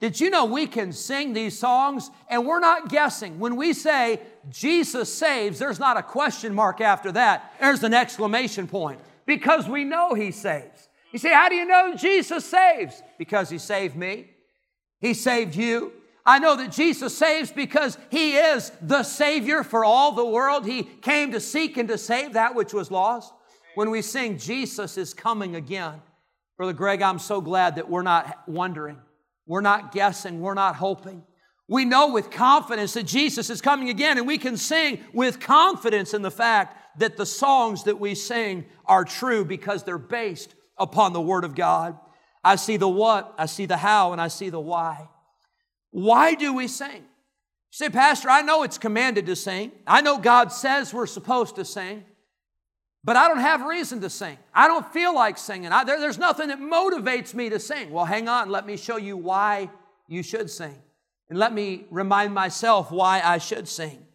Did 0.00 0.18
you 0.18 0.30
know 0.30 0.46
we 0.46 0.66
can 0.66 0.92
sing 0.92 1.32
these 1.32 1.56
songs 1.56 2.10
and 2.28 2.44
we're 2.44 2.58
not 2.58 2.88
guessing? 2.88 3.38
When 3.38 3.54
we 3.54 3.72
say 3.72 4.20
Jesus 4.48 5.14
saves, 5.14 5.60
there's 5.60 5.78
not 5.78 5.96
a 5.96 6.02
question 6.02 6.52
mark 6.52 6.80
after 6.80 7.12
that. 7.12 7.52
There's 7.60 7.84
an 7.84 7.94
exclamation 7.94 8.66
point 8.66 9.00
because 9.26 9.68
we 9.68 9.84
know 9.84 10.14
He 10.14 10.32
saves. 10.32 10.88
You 11.12 11.20
say, 11.20 11.32
How 11.32 11.48
do 11.48 11.54
you 11.54 11.66
know 11.66 11.94
Jesus 11.94 12.44
saves? 12.44 13.00
Because 13.16 13.48
He 13.48 13.58
saved 13.58 13.94
me, 13.94 14.30
He 14.98 15.14
saved 15.14 15.54
you. 15.54 15.92
I 16.24 16.38
know 16.38 16.56
that 16.56 16.72
Jesus 16.72 17.16
saves 17.16 17.50
because 17.50 17.98
He 18.10 18.36
is 18.36 18.72
the 18.82 19.02
Savior 19.02 19.62
for 19.62 19.84
all 19.84 20.12
the 20.12 20.24
world. 20.24 20.66
He 20.66 20.82
came 20.82 21.32
to 21.32 21.40
seek 21.40 21.76
and 21.76 21.88
to 21.88 21.98
save 21.98 22.34
that 22.34 22.54
which 22.54 22.72
was 22.72 22.90
lost. 22.90 23.32
When 23.74 23.90
we 23.90 24.02
sing, 24.02 24.38
Jesus 24.38 24.98
is 24.98 25.14
coming 25.14 25.56
again. 25.56 26.02
Brother 26.56 26.72
Greg, 26.72 27.00
I'm 27.00 27.18
so 27.18 27.40
glad 27.40 27.76
that 27.76 27.88
we're 27.88 28.02
not 28.02 28.46
wondering 28.46 28.98
we're 29.46 29.60
not 29.60 29.90
guessing, 29.90 30.40
we're 30.40 30.54
not 30.54 30.76
hoping. 30.76 31.24
We 31.66 31.84
know 31.84 32.12
with 32.12 32.30
confidence 32.30 32.92
that 32.92 33.02
Jesus 33.02 33.50
is 33.50 33.60
coming 33.60 33.88
again, 33.88 34.16
and 34.16 34.24
we 34.24 34.38
can 34.38 34.56
sing 34.56 35.00
with 35.12 35.40
confidence 35.40 36.14
in 36.14 36.22
the 36.22 36.30
fact 36.30 37.00
that 37.00 37.16
the 37.16 37.26
songs 37.26 37.82
that 37.84 37.98
we 37.98 38.14
sing 38.14 38.66
are 38.86 39.04
true 39.04 39.44
because 39.44 39.82
they're 39.82 39.98
based 39.98 40.54
upon 40.78 41.12
the 41.12 41.20
Word 41.20 41.42
of 41.42 41.56
God. 41.56 41.98
I 42.44 42.54
see 42.56 42.76
the 42.76 42.88
what, 42.88 43.34
I 43.38 43.46
see 43.46 43.66
the 43.66 43.76
how, 43.76 44.12
and 44.12 44.20
I 44.20 44.28
see 44.28 44.50
the 44.50 44.60
why. 44.60 45.08
Why 45.90 46.34
do 46.34 46.54
we 46.54 46.68
sing? 46.68 46.96
You 46.96 47.72
say, 47.72 47.88
Pastor, 47.88 48.28
I 48.28 48.42
know 48.42 48.62
it's 48.62 48.78
commanded 48.78 49.26
to 49.26 49.36
sing. 49.36 49.72
I 49.86 50.00
know 50.00 50.18
God 50.18 50.52
says 50.52 50.94
we're 50.94 51.06
supposed 51.06 51.56
to 51.56 51.64
sing. 51.64 52.04
But 53.02 53.16
I 53.16 53.28
don't 53.28 53.38
have 53.38 53.62
reason 53.62 54.00
to 54.02 54.10
sing. 54.10 54.36
I 54.54 54.68
don't 54.68 54.86
feel 54.92 55.14
like 55.14 55.38
singing. 55.38 55.72
I, 55.72 55.84
there, 55.84 55.98
there's 55.98 56.18
nothing 56.18 56.48
that 56.48 56.60
motivates 56.60 57.32
me 57.34 57.48
to 57.48 57.58
sing. 57.58 57.90
Well, 57.90 58.04
hang 58.04 58.28
on. 58.28 58.50
Let 58.50 58.66
me 58.66 58.76
show 58.76 58.98
you 58.98 59.16
why 59.16 59.70
you 60.06 60.22
should 60.22 60.50
sing. 60.50 60.76
And 61.30 61.38
let 61.38 61.54
me 61.54 61.86
remind 61.90 62.34
myself 62.34 62.90
why 62.90 63.22
I 63.24 63.38
should 63.38 63.68
sing. 63.68 64.06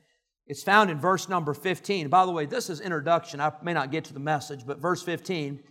It's 0.47 0.61
found 0.61 0.91
in 0.91 0.99
verse 0.99 1.27
number 1.27 1.55
15. 1.55 2.09
By 2.09 2.25
the 2.25 2.31
way, 2.31 2.45
this 2.45 2.69
is 2.69 2.79
introduction. 2.79 3.41
I 3.41 3.51
may 3.63 3.73
not 3.73 3.91
get 3.91 4.03
to 4.05 4.13
the 4.13 4.19
message, 4.19 4.65
but 4.67 4.79
verse 4.79 5.01
15, 5.01 5.63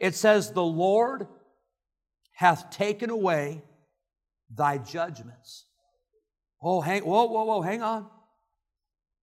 it 0.00 0.14
says, 0.14 0.52
The 0.52 0.62
Lord 0.62 1.26
hath 2.32 2.70
taken 2.70 3.10
away 3.10 3.62
thy 4.54 4.78
judgments. 4.78 5.66
Oh, 6.62 6.80
hang, 6.80 7.02
whoa, 7.02 7.24
whoa, 7.24 7.44
whoa, 7.44 7.62
hang 7.62 7.82
on. 7.82 8.06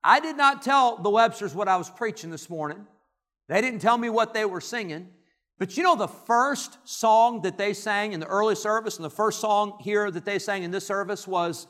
I 0.03 0.19
did 0.19 0.37
not 0.37 0.61
tell 0.61 0.97
the 0.97 1.09
Websters 1.09 1.53
what 1.53 1.67
I 1.67 1.77
was 1.77 1.89
preaching 1.89 2.31
this 2.31 2.49
morning. 2.49 2.85
They 3.47 3.61
didn't 3.61 3.79
tell 3.79 3.97
me 3.97 4.09
what 4.09 4.33
they 4.33 4.45
were 4.45 4.61
singing. 4.61 5.09
But 5.57 5.75
you 5.75 5.83
know, 5.83 5.95
the 5.95 6.07
first 6.07 6.77
song 6.87 7.41
that 7.41 7.57
they 7.57 7.73
sang 7.73 8.13
in 8.13 8.19
the 8.19 8.27
early 8.27 8.55
service 8.55 8.95
and 8.95 9.03
the 9.03 9.09
first 9.09 9.41
song 9.41 9.77
here 9.81 10.09
that 10.09 10.23
they 10.23 10.39
sang 10.39 10.63
in 10.63 10.71
this 10.71 10.87
service 10.87 11.27
was, 11.27 11.67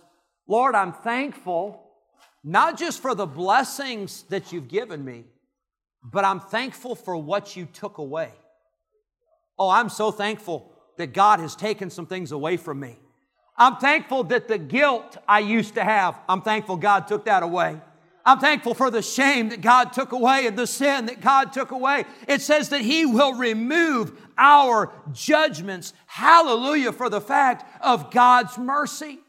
Lord, 0.48 0.75
I'm 0.75 0.94
thankful 0.94 1.86
not 2.44 2.78
just 2.78 3.01
for 3.01 3.16
the 3.16 3.25
blessings 3.25 4.24
that 4.30 4.54
you've 4.54 4.68
given 4.68 5.04
me, 5.04 5.25
but 6.04 6.24
I'm 6.24 6.39
thankful 6.39 6.96
for 6.96 7.18
what 7.18 7.56
you 7.56 7.66
took 7.66 7.98
away. 7.98 8.32
Oh, 9.58 9.70
I'm 9.70 9.89
so 9.89 10.12
thankful 10.12 10.72
that 10.98 11.13
God 11.13 11.39
has 11.39 11.56
taken 11.56 11.89
some 11.89 12.06
things 12.06 12.32
away 12.32 12.58
from 12.58 12.80
me. 12.80 12.98
I'm 13.60 13.75
thankful 13.75 14.24
that 14.25 14.48
the 14.48 14.58
guilt 14.58 15.18
I 15.28 15.39
used 15.39 15.75
to 15.75 15.84
have, 15.84 16.18
I'm 16.30 16.42
thankful 16.42 16.78
God 16.78 17.08
took 17.08 17.25
that 17.25 17.44
away. 17.44 17.80
I'm 18.25 18.39
thankful 18.39 18.74
for 18.74 18.89
the 18.89 19.01
shame 19.01 19.50
that 19.50 19.62
God 19.62 19.92
took 19.92 20.12
away 20.12 20.46
and 20.48 20.58
the 20.58 20.68
sin 20.68 21.08
that 21.08 21.20
God 21.20 21.51
took 21.51 21.72
away. 21.72 22.06
It 22.28 22.42
says 22.42 22.70
that 22.70 22.82
He 22.82 23.06
will 23.06 23.34
remove 23.34 24.20
our 24.38 24.94
judgments. 25.12 25.94
Hallelujah 26.06 26.94
for 26.94 27.10
the 27.10 27.22
fact 27.22 27.66
of 27.82 28.12
God's 28.12 28.58
mercy. 28.58 29.20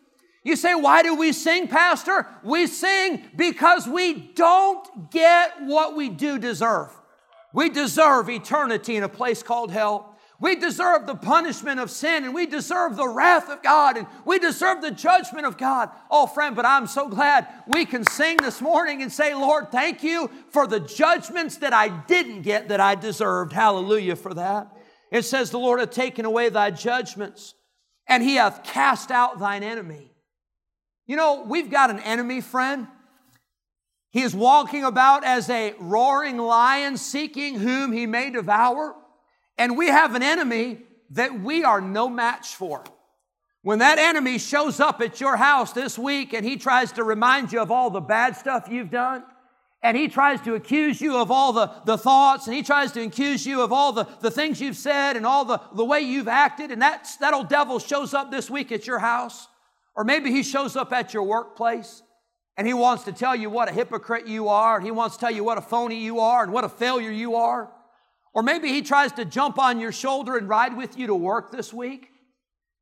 You 0.43 0.57
say, 0.57 0.75
why 0.75 1.03
do 1.03 1.15
we 1.17 1.33
sing, 1.33 1.69
Pastor? 1.69 2.27
We 2.43 2.67
sing 2.67 3.23
because 3.37 3.87
we 3.87 4.15
don't 4.15 5.11
get 5.11 5.63
what 5.63 5.97
we 5.97 6.09
do 6.09 6.39
deserve. 6.39 6.91
We 7.53 7.69
deserve 7.69 8.31
eternity 8.31 8.97
in 8.97 9.03
a 9.03 9.09
place 9.09 9.43
called 9.43 9.71
hell. 9.71 10.10
We 10.41 10.57
deserve 10.57 11.07
the 11.07 11.15
punishment 11.15 11.81
of 11.81 11.91
sin 11.91 12.25
and 12.25 12.35
we 12.35 12.47
deserve 12.47 12.97
the 12.97 13.07
wrath 13.07 13.51
of 13.51 13.63
God 13.63 13.99
and 13.99 14.07
we 14.25 14.39
deserve 14.39 14.81
the 14.81 14.91
judgment 14.91 15.45
of 15.45 15.59
God. 15.59 15.91
Oh, 16.11 16.27
friend, 16.27 16.57
but 16.57 16.65
I'm 16.65 16.87
so 16.87 17.09
glad 17.09 17.47
we 17.67 17.85
can 17.85 18.05
sing 18.07 18.39
this 18.39 18.63
morning 18.63 19.03
and 19.03 19.13
say, 19.13 19.35
Lord, 19.35 19.71
thank 19.71 20.03
you 20.03 20.31
for 20.49 20.67
the 20.67 20.81
judgments 20.81 21.59
that 21.59 21.75
I 21.75 21.89
didn't 21.89 22.41
get 22.41 22.69
that 22.71 22.81
I 22.81 22.95
deserved. 22.95 23.53
Hallelujah 23.53 24.17
for 24.17 24.33
that. 24.33 24.75
It 25.13 25.27
says, 25.27 25.51
The 25.51 25.59
Lord 25.59 25.79
hath 25.79 25.91
taken 25.91 26.25
away 26.25 26.49
thy 26.49 26.71
judgments 26.71 27.55
and 28.07 28.23
he 28.23 28.37
hath 28.37 28.65
cast 28.65 29.11
out 29.11 29.39
thine 29.39 29.63
enemy. 29.63 30.11
You 31.07 31.17
know, 31.17 31.45
we've 31.47 31.71
got 31.71 31.91
an 31.91 31.99
enemy, 32.01 32.41
friend. 32.41 32.87
He 34.11 34.23
is 34.23 34.35
walking 34.35 34.85
about 34.85 35.23
as 35.23 35.51
a 35.51 35.75
roaring 35.79 36.39
lion 36.39 36.97
seeking 36.97 37.59
whom 37.59 37.93
he 37.93 38.07
may 38.07 38.31
devour. 38.31 38.97
And 39.61 39.77
we 39.77 39.89
have 39.89 40.15
an 40.15 40.23
enemy 40.23 40.79
that 41.11 41.39
we 41.39 41.65
are 41.65 41.83
no 41.83 42.09
match 42.09 42.55
for. 42.55 42.83
When 43.61 43.81
that 43.81 43.99
enemy 43.99 44.39
shows 44.39 44.81
up 44.81 45.03
at 45.03 45.21
your 45.21 45.37
house 45.37 45.75
this 45.75 45.99
week 45.99 46.33
and 46.33 46.47
he 46.47 46.57
tries 46.57 46.93
to 46.93 47.05
remind 47.05 47.53
you 47.53 47.61
of 47.61 47.71
all 47.71 47.91
the 47.91 48.01
bad 48.01 48.39
stuff 48.39 48.69
you've 48.71 48.91
done, 48.91 49.23
and 49.83 49.99
he 49.99 50.09
tries 50.09 50.41
to 50.43 50.55
accuse 50.55 50.99
you 51.03 51.19
of 51.19 51.31
all 51.31 51.53
the, 51.53 51.71
the 51.85 51.99
thoughts, 51.99 52.47
and 52.47 52.57
he 52.57 52.63
tries 52.63 52.93
to 52.93 53.03
accuse 53.03 53.45
you 53.45 53.61
of 53.61 53.71
all 53.71 53.93
the, 53.93 54.09
the 54.23 54.31
things 54.31 54.63
you've 54.63 54.79
said 54.79 55.19
and 55.19 55.27
all 55.27 55.45
the, 55.45 55.61
the 55.75 55.85
way 55.85 56.01
you've 56.01 56.29
acted, 56.29 56.71
and 56.71 56.81
that, 56.81 57.07
that 57.21 57.35
old 57.35 57.51
devil 57.51 57.79
shows 57.79 58.15
up 58.15 58.31
this 58.31 58.49
week 58.49 58.73
at 58.73 58.87
your 58.87 58.99
house, 58.99 59.47
or 59.95 60.05
maybe 60.05 60.31
he 60.31 60.43
shows 60.43 60.75
up 60.75 60.91
at 60.91 61.13
your 61.13 61.25
workplace, 61.25 62.03
and 62.57 62.67
he 62.67 62.73
wants 62.73 63.05
to 63.05 63.13
tell 63.13 63.37
you 63.37 63.51
what 63.51 63.69
a 63.69 63.73
hypocrite 63.73 64.27
you 64.27 64.49
are, 64.49 64.77
and 64.77 64.87
he 64.87 64.91
wants 64.91 65.17
to 65.17 65.21
tell 65.21 65.31
you 65.31 65.45
what 65.45 65.59
a 65.59 65.63
phony 65.63 66.03
you 66.03 66.21
are, 66.21 66.43
and 66.43 66.51
what 66.51 66.65
a 66.65 66.69
failure 66.71 67.11
you 67.11 67.35
are. 67.35 67.71
Or 68.33 68.43
maybe 68.43 68.69
he 68.69 68.83
tries 68.83 69.13
to 69.13 69.25
jump 69.25 69.59
on 69.59 69.81
your 69.81 69.93
shoulder 69.93 70.37
and 70.37 70.49
ride 70.49 70.77
with 70.77 70.97
you 70.97 71.09
to 71.09 71.15
work 71.15 71.51
this 71.51 71.73
week. 71.73 72.11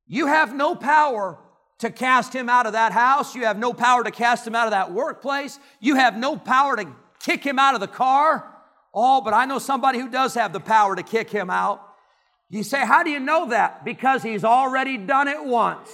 You 0.07 0.27
have 0.27 0.55
no 0.55 0.75
power 0.75 1.39
to 1.79 1.91
cast 1.91 2.35
him 2.35 2.49
out 2.49 2.67
of 2.67 2.73
that 2.73 2.93
house. 2.93 3.35
You 3.35 3.45
have 3.45 3.59
no 3.59 3.73
power 3.73 4.05
to 4.05 4.11
cast 4.11 4.47
him 4.47 4.55
out 4.55 4.67
of 4.67 4.73
that 4.73 4.93
workplace. 4.93 5.59
You 5.81 5.95
have 5.95 6.17
no 6.17 6.37
power 6.37 6.77
to 6.77 6.87
kick 7.21 7.45
him 7.45 7.59
out 7.59 7.75
of 7.75 7.81
the 7.81 7.89
car. 7.89 8.55
Oh, 8.93 9.21
but 9.21 9.35
I 9.35 9.45
know 9.45 9.59
somebody 9.59 9.99
who 9.99 10.09
does 10.09 10.35
have 10.35 10.53
the 10.53 10.61
power 10.61 10.97
to 10.97 11.03
kick 11.03 11.31
him 11.31 11.51
out. 11.51 11.83
You 12.51 12.63
say, 12.63 12.85
How 12.85 13.03
do 13.03 13.11
you 13.11 13.21
know 13.21 13.51
that? 13.51 13.85
Because 13.85 14.23
he's 14.23 14.45
already 14.45 14.97
done 14.97 15.29
it 15.29 15.45
once. 15.45 15.91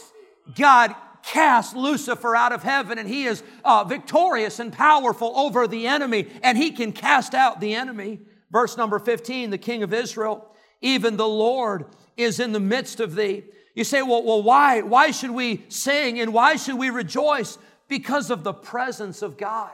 God 0.57 0.95
cast 1.23 1.75
Lucifer 1.75 2.37
out 2.37 2.53
of 2.53 2.63
heaven, 2.63 2.99
and 2.99 3.09
he 3.09 3.25
is 3.25 3.43
uh, 3.65 3.85
victorious 3.85 4.61
and 4.61 4.73
powerful 4.73 5.33
over 5.37 5.67
the 5.67 5.87
enemy, 5.87 6.29
and 6.43 6.57
he 6.57 6.71
can 6.71 6.93
cast 6.93 7.35
out 7.35 7.61
the 7.61 7.75
enemy. 7.75 8.21
Verse 8.55 8.77
number 8.77 9.01
15, 9.01 9.51
the 9.51 9.59
king 9.59 9.83
of 9.83 9.93
Israel, 9.93 10.47
even 10.81 11.17
the 11.17 11.27
Lord 11.27 11.87
is 12.17 12.39
in 12.39 12.53
the 12.53 12.61
midst 12.61 13.01
of 13.01 13.17
thee. 13.17 13.43
You 13.75 13.83
say, 13.83 14.01
well, 14.01 14.23
well, 14.23 14.45
why? 14.45 14.81
Why 14.83 15.11
should 15.11 15.33
we 15.33 15.65
sing 15.69 16.21
and 16.21 16.33
why 16.33 16.55
should 16.55 16.79
we 16.79 16.91
rejoice? 16.91 17.59
Because 17.89 18.31
of 18.31 18.45
the 18.45 18.53
presence 18.53 19.23
of 19.23 19.37
God. 19.37 19.73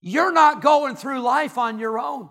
You're 0.00 0.32
not 0.32 0.62
going 0.62 0.96
through 0.96 1.20
life 1.20 1.58
on 1.58 1.78
your 1.78 1.98
own. 1.98 2.30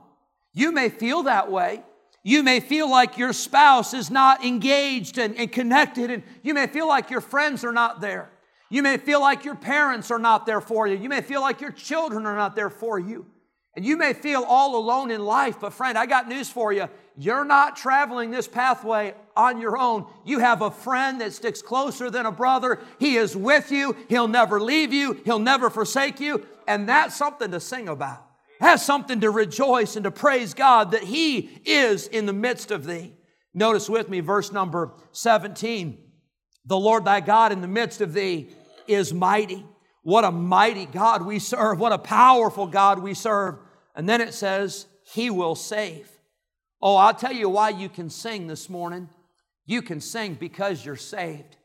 You 0.52 0.72
may 0.72 0.90
feel 0.90 1.24
that 1.24 1.52
way. 1.52 1.84
You 2.24 2.42
may 2.42 2.60
feel 2.60 2.90
like 2.90 3.20
your 3.20 3.32
spouse 3.32 3.94
is 3.94 4.10
not 4.10 4.44
engaged 4.44 5.20
and, 5.20 5.36
and 5.36 5.52
connected, 5.52 6.10
and 6.10 6.24
you 6.42 6.56
may 6.56 6.66
feel 6.66 6.88
like 6.88 7.12
your 7.12 7.22
friends 7.22 7.64
are 7.64 7.72
not 7.72 8.02
there. 8.02 8.32
You 8.72 8.82
may 8.82 8.98
feel 8.98 9.22
like 9.22 9.46
your 9.46 9.54
parents 9.56 10.10
are 10.10 10.18
not 10.18 10.48
there 10.48 10.60
for 10.60 10.88
you. 10.88 10.98
You 10.98 11.08
may 11.08 11.22
feel 11.22 11.42
like 11.42 11.62
your 11.62 11.72
children 11.72 12.26
are 12.26 12.36
not 12.36 12.56
there 12.56 12.72
for 12.72 12.98
you. 12.98 13.28
And 13.76 13.86
you 13.86 13.96
may 13.96 14.14
feel 14.14 14.44
all 14.44 14.78
alone 14.78 15.12
in 15.12 15.24
life, 15.24 15.60
but 15.62 15.74
friend, 15.74 15.98
I 15.98 16.06
got 16.06 16.28
news 16.28 16.50
for 16.50 16.74
you. 16.74 16.90
You're 17.18 17.46
not 17.46 17.78
traveling 17.78 18.30
this 18.30 18.48
pathway 18.48 19.14
on 19.36 19.62
your 19.62 19.78
own. 19.78 20.08
You 20.26 20.40
have 20.40 20.62
a 20.62 20.72
friend 20.72 21.22
that 21.22 21.34
sticks 21.34 21.62
closer 21.62 22.10
than 22.10 22.26
a 22.26 22.32
brother. 22.32 22.80
He 23.00 23.16
is 23.16 23.36
with 23.36 23.72
you. 23.72 23.96
He'll 24.10 24.28
never 24.28 24.60
leave 24.60 24.92
you. 24.92 25.22
He'll 25.24 25.40
never 25.40 25.70
forsake 25.70 26.20
you. 26.20 26.46
And 26.68 26.88
that's 26.88 27.16
something 27.16 27.52
to 27.52 27.60
sing 27.60 27.88
about. 27.88 28.26
That's 28.60 28.84
something 28.84 29.22
to 29.22 29.32
rejoice 29.32 29.96
and 29.96 30.04
to 30.04 30.12
praise 30.12 30.54
God 30.54 30.92
that 30.92 31.04
He 31.04 31.62
is 31.66 32.08
in 32.08 32.26
the 32.26 32.34
midst 32.34 32.72
of 32.72 32.86
thee. 32.86 33.14
Notice 33.54 33.90
with 33.90 34.10
me 34.10 34.20
verse 34.20 34.52
number 34.52 34.94
17. 35.14 35.98
The 36.66 36.78
Lord 36.78 37.06
thy 37.06 37.22
God 37.22 37.52
in 37.52 37.62
the 37.62 37.68
midst 37.68 38.02
of 38.02 38.14
thee 38.14 38.50
is 38.88 39.14
mighty. 39.14 39.66
What 40.04 40.24
a 40.24 40.32
mighty 40.32 40.86
God 40.86 41.26
we 41.26 41.40
serve. 41.40 41.80
What 41.80 41.92
a 41.92 41.98
powerful 41.98 42.68
God 42.68 43.00
we 43.00 43.14
serve. 43.14 43.58
And 43.96 44.08
then 44.10 44.22
it 44.22 44.34
says, 44.34 44.88
He 45.04 45.30
will 45.30 45.56
save. 45.56 46.10
Oh, 46.82 46.96
I'll 46.96 47.14
tell 47.14 47.34
you 47.34 47.50
why 47.50 47.70
you 47.70 47.90
can 47.90 48.10
sing 48.10 48.48
this 48.48 48.70
morning. 48.70 49.10
You 49.66 49.82
can 49.82 50.02
sing 50.02 50.34
because 50.34 50.84
you're 50.84 50.96
saved. 50.96 51.58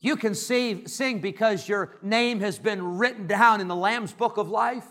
You 0.00 0.16
can 0.16 0.34
sing, 0.34 1.20
because 1.20 1.68
your 1.68 1.96
name 2.02 2.40
has 2.40 2.58
been 2.58 2.98
written 2.98 3.26
down 3.26 3.60
in 3.60 3.68
the 3.68 3.76
Lamb's 3.76 4.12
book 4.12 4.36
of 4.36 4.48
life. 4.48 4.86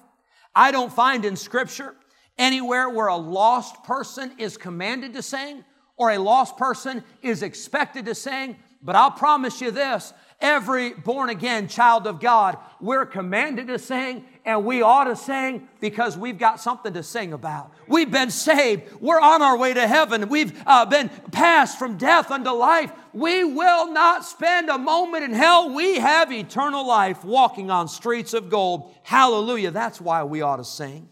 I 0.53 0.71
don't 0.71 0.91
find 0.91 1.23
in 1.23 1.35
Scripture 1.35 1.95
anywhere 2.37 2.89
where 2.89 3.07
a 3.07 3.15
lost 3.15 3.83
person 3.83 4.33
is 4.37 4.57
commanded 4.57 5.13
to 5.13 5.21
sing 5.21 5.63
or 5.97 6.11
a 6.11 6.19
lost 6.19 6.57
person 6.57 7.03
is 7.21 7.41
expected 7.41 8.05
to 8.05 8.15
sing. 8.15 8.57
But 8.81 8.95
I'll 8.95 9.11
promise 9.11 9.61
you 9.61 9.71
this 9.71 10.13
every 10.39 10.93
born 10.93 11.29
again 11.29 11.67
child 11.67 12.07
of 12.07 12.19
God, 12.19 12.57
we're 12.79 13.05
commanded 13.05 13.67
to 13.67 13.79
sing 13.79 14.25
and 14.45 14.63
we 14.63 14.81
ought 14.81 15.05
to 15.05 15.15
sing 15.15 15.67
because 15.81 16.17
we've 16.17 16.37
got 16.37 16.61
something 16.61 16.93
to 16.93 17.03
sing 17.03 17.33
about. 17.33 17.71
We've 17.87 18.09
been 18.09 18.31
saved. 18.31 18.83
We're 19.01 19.19
on 19.19 19.41
our 19.41 19.57
way 19.57 19.73
to 19.73 19.87
heaven. 19.87 20.29
We've 20.29 20.53
uh, 20.65 20.85
been 20.85 21.09
passed 21.31 21.77
from 21.77 21.97
death 21.97 22.31
unto 22.31 22.51
life. 22.51 22.91
We 23.13 23.43
will 23.43 23.91
not 23.91 24.23
spend 24.23 24.69
a 24.69 24.77
moment 24.77 25.23
in 25.25 25.33
hell. 25.33 25.73
We 25.73 25.97
have 25.97 26.31
eternal 26.31 26.87
life 26.87 27.25
walking 27.25 27.69
on 27.69 27.87
streets 27.87 28.33
of 28.33 28.49
gold. 28.49 28.95
Hallelujah. 29.03 29.71
That's 29.71 29.99
why 29.99 30.23
we 30.23 30.41
ought 30.41 30.57
to 30.57 30.63
sing. 30.63 31.09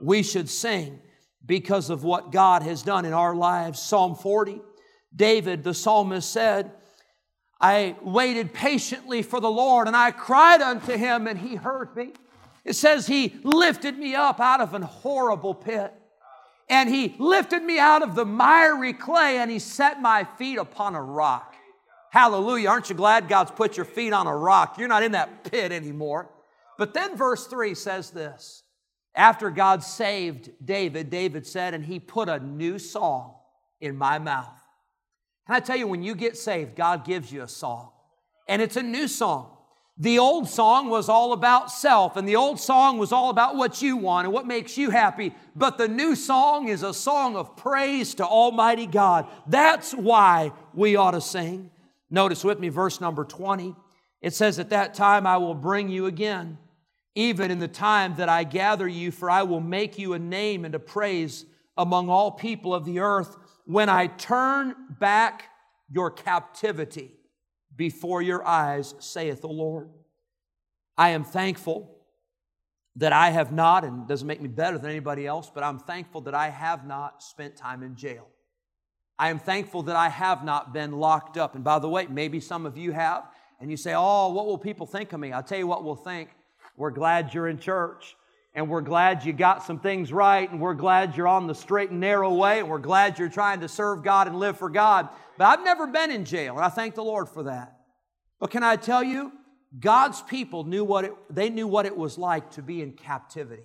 We 0.00 0.22
should 0.22 0.48
sing 0.48 1.00
because 1.44 1.90
of 1.90 2.04
what 2.04 2.30
God 2.30 2.62
has 2.62 2.82
done 2.82 3.04
in 3.04 3.12
our 3.12 3.34
lives. 3.34 3.80
Psalm 3.80 4.14
40, 4.14 4.60
David, 5.16 5.64
the 5.64 5.74
psalmist, 5.74 6.30
said, 6.30 6.70
I 7.60 7.96
waited 8.02 8.54
patiently 8.54 9.22
for 9.22 9.40
the 9.40 9.50
Lord 9.50 9.88
and 9.88 9.96
I 9.96 10.10
cried 10.10 10.62
unto 10.62 10.92
him 10.92 11.26
and 11.26 11.38
he 11.38 11.56
heard 11.56 11.94
me. 11.96 12.12
It 12.64 12.74
says 12.74 13.06
he 13.06 13.36
lifted 13.42 13.98
me 13.98 14.14
up 14.14 14.40
out 14.40 14.60
of 14.60 14.74
an 14.74 14.82
horrible 14.82 15.54
pit 15.54 15.92
and 16.68 16.88
he 16.88 17.14
lifted 17.18 17.62
me 17.62 17.78
out 17.78 18.02
of 18.02 18.14
the 18.14 18.26
miry 18.26 18.92
clay 18.92 19.38
and 19.38 19.50
he 19.50 19.58
set 19.58 20.00
my 20.00 20.24
feet 20.24 20.58
upon 20.58 20.94
a 20.94 21.02
rock. 21.02 21.54
Hallelujah. 22.10 22.68
Aren't 22.68 22.90
you 22.90 22.94
glad 22.94 23.28
God's 23.28 23.50
put 23.50 23.76
your 23.76 23.86
feet 23.86 24.12
on 24.12 24.26
a 24.26 24.36
rock? 24.36 24.78
You're 24.78 24.88
not 24.88 25.02
in 25.02 25.12
that 25.12 25.44
pit 25.44 25.72
anymore. 25.72 26.30
But 26.78 26.94
then 26.94 27.16
verse 27.16 27.46
3 27.46 27.74
says 27.74 28.10
this 28.10 28.62
After 29.14 29.50
God 29.50 29.82
saved 29.82 30.50
David, 30.64 31.10
David 31.10 31.46
said, 31.46 31.74
and 31.74 31.84
he 31.84 31.98
put 31.98 32.28
a 32.28 32.38
new 32.38 32.78
song 32.78 33.34
in 33.80 33.96
my 33.96 34.18
mouth. 34.18 34.58
Can 35.48 35.56
I 35.56 35.60
tell 35.60 35.76
you, 35.78 35.86
when 35.86 36.02
you 36.02 36.14
get 36.14 36.36
saved, 36.36 36.76
God 36.76 37.06
gives 37.06 37.32
you 37.32 37.42
a 37.42 37.48
song, 37.48 37.88
and 38.46 38.60
it's 38.60 38.76
a 38.76 38.82
new 38.82 39.08
song. 39.08 39.56
The 39.96 40.18
old 40.18 40.46
song 40.46 40.90
was 40.90 41.08
all 41.08 41.32
about 41.32 41.70
self, 41.70 42.18
and 42.18 42.28
the 42.28 42.36
old 42.36 42.60
song 42.60 42.98
was 42.98 43.12
all 43.12 43.30
about 43.30 43.56
what 43.56 43.80
you 43.80 43.96
want 43.96 44.26
and 44.26 44.34
what 44.34 44.46
makes 44.46 44.76
you 44.76 44.90
happy. 44.90 45.34
But 45.56 45.78
the 45.78 45.88
new 45.88 46.14
song 46.14 46.68
is 46.68 46.82
a 46.82 46.92
song 46.92 47.34
of 47.34 47.56
praise 47.56 48.14
to 48.16 48.26
Almighty 48.26 48.86
God. 48.86 49.26
That's 49.46 49.92
why 49.92 50.52
we 50.74 50.96
ought 50.96 51.12
to 51.12 51.20
sing. 51.22 51.70
Notice 52.10 52.44
with 52.44 52.60
me 52.60 52.68
verse 52.68 53.00
number 53.00 53.24
20. 53.24 53.74
It 54.20 54.34
says, 54.34 54.58
At 54.58 54.70
that 54.70 54.92
time 54.92 55.26
I 55.26 55.38
will 55.38 55.54
bring 55.54 55.88
you 55.88 56.04
again, 56.04 56.58
even 57.14 57.50
in 57.50 57.58
the 57.58 57.68
time 57.68 58.16
that 58.16 58.28
I 58.28 58.44
gather 58.44 58.86
you, 58.86 59.10
for 59.10 59.30
I 59.30 59.44
will 59.44 59.60
make 59.60 59.98
you 59.98 60.12
a 60.12 60.18
name 60.18 60.66
and 60.66 60.74
a 60.74 60.78
praise 60.78 61.46
among 61.78 62.10
all 62.10 62.32
people 62.32 62.74
of 62.74 62.84
the 62.84 62.98
earth 62.98 63.34
when 63.68 63.90
I 63.90 64.06
turn 64.06 64.74
back 64.98 65.44
your 65.90 66.10
captivity 66.10 67.12
before 67.76 68.22
your 68.22 68.44
eyes, 68.46 68.94
saith 68.98 69.42
the 69.42 69.48
Lord. 69.48 69.90
I 70.96 71.10
am 71.10 71.22
thankful 71.22 71.94
that 72.96 73.12
I 73.12 73.28
have 73.28 73.52
not, 73.52 73.84
and 73.84 74.08
doesn't 74.08 74.26
make 74.26 74.40
me 74.40 74.48
better 74.48 74.78
than 74.78 74.90
anybody 74.90 75.26
else, 75.26 75.52
but 75.54 75.62
I'm 75.62 75.78
thankful 75.78 76.22
that 76.22 76.34
I 76.34 76.48
have 76.48 76.86
not 76.86 77.22
spent 77.22 77.56
time 77.56 77.82
in 77.82 77.94
jail. 77.94 78.26
I 79.18 79.28
am 79.28 79.38
thankful 79.38 79.82
that 79.82 79.96
I 79.96 80.08
have 80.08 80.46
not 80.46 80.72
been 80.72 80.92
locked 80.92 81.36
up. 81.36 81.54
And 81.54 81.62
by 81.62 81.78
the 81.78 81.90
way, 81.90 82.06
maybe 82.06 82.40
some 82.40 82.64
of 82.64 82.78
you 82.78 82.92
have, 82.92 83.24
and 83.60 83.70
you 83.70 83.76
say, 83.76 83.92
Oh, 83.94 84.32
what 84.32 84.46
will 84.46 84.56
people 84.56 84.86
think 84.86 85.12
of 85.12 85.20
me? 85.20 85.30
I'll 85.30 85.42
tell 85.42 85.58
you 85.58 85.66
what 85.66 85.84
we'll 85.84 85.94
think. 85.94 86.30
We're 86.74 86.90
glad 86.90 87.34
you're 87.34 87.48
in 87.48 87.58
church 87.58 88.16
and 88.54 88.68
we're 88.68 88.80
glad 88.80 89.24
you 89.24 89.32
got 89.32 89.62
some 89.62 89.78
things 89.78 90.12
right, 90.12 90.50
and 90.50 90.60
we're 90.60 90.74
glad 90.74 91.16
you're 91.16 91.28
on 91.28 91.46
the 91.46 91.54
straight 91.54 91.90
and 91.90 92.00
narrow 92.00 92.32
way, 92.32 92.60
and 92.60 92.68
we're 92.68 92.78
glad 92.78 93.18
you're 93.18 93.28
trying 93.28 93.60
to 93.60 93.68
serve 93.68 94.02
God 94.02 94.26
and 94.26 94.38
live 94.38 94.58
for 94.58 94.70
God. 94.70 95.08
But 95.36 95.44
I've 95.46 95.64
never 95.64 95.86
been 95.86 96.10
in 96.10 96.24
jail, 96.24 96.56
and 96.56 96.64
I 96.64 96.68
thank 96.68 96.94
the 96.94 97.04
Lord 97.04 97.28
for 97.28 97.44
that. 97.44 97.76
But 98.40 98.50
can 98.50 98.62
I 98.62 98.76
tell 98.76 99.02
you, 99.02 99.32
God's 99.78 100.22
people 100.22 100.64
knew 100.64 100.84
what 100.84 101.04
it, 101.04 101.12
they 101.30 101.50
knew 101.50 101.66
what 101.66 101.86
it 101.86 101.96
was 101.96 102.16
like 102.16 102.52
to 102.52 102.62
be 102.62 102.82
in 102.82 102.92
captivity. 102.92 103.64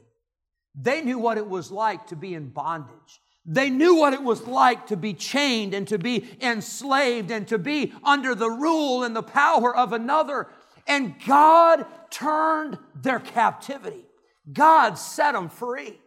They 0.75 1.02
knew 1.02 1.20
what 1.20 1.38
it 1.38 1.48
was 1.48 1.72
like 1.72 2.08
to 2.08 2.16
be 2.16 2.34
in 2.34 2.50
bondage. 2.50 3.22
They 3.46 3.70
knew 3.70 3.96
what 3.96 4.13
it 4.13 4.24
was 4.24 4.48
like 4.48 4.88
to 4.88 4.98
be 4.98 5.13
chained 5.13 5.74
and 5.74 5.88
to 5.90 5.98
be 5.98 6.38
enslaved 6.42 7.30
and 7.30 7.48
to 7.50 7.58
be 7.58 7.94
under 8.04 8.36
the 8.36 8.50
rule 8.50 9.04
and 9.04 9.16
the 9.16 9.24
power 9.24 9.75
of 9.75 9.94
another. 9.94 10.48
And 10.88 11.16
God 11.25 11.86
turned 12.10 12.78
their 12.96 13.20
captivity. 13.20 14.06
God 14.51 14.95
set 14.95 15.33
them 15.33 15.50
free. 15.50 16.00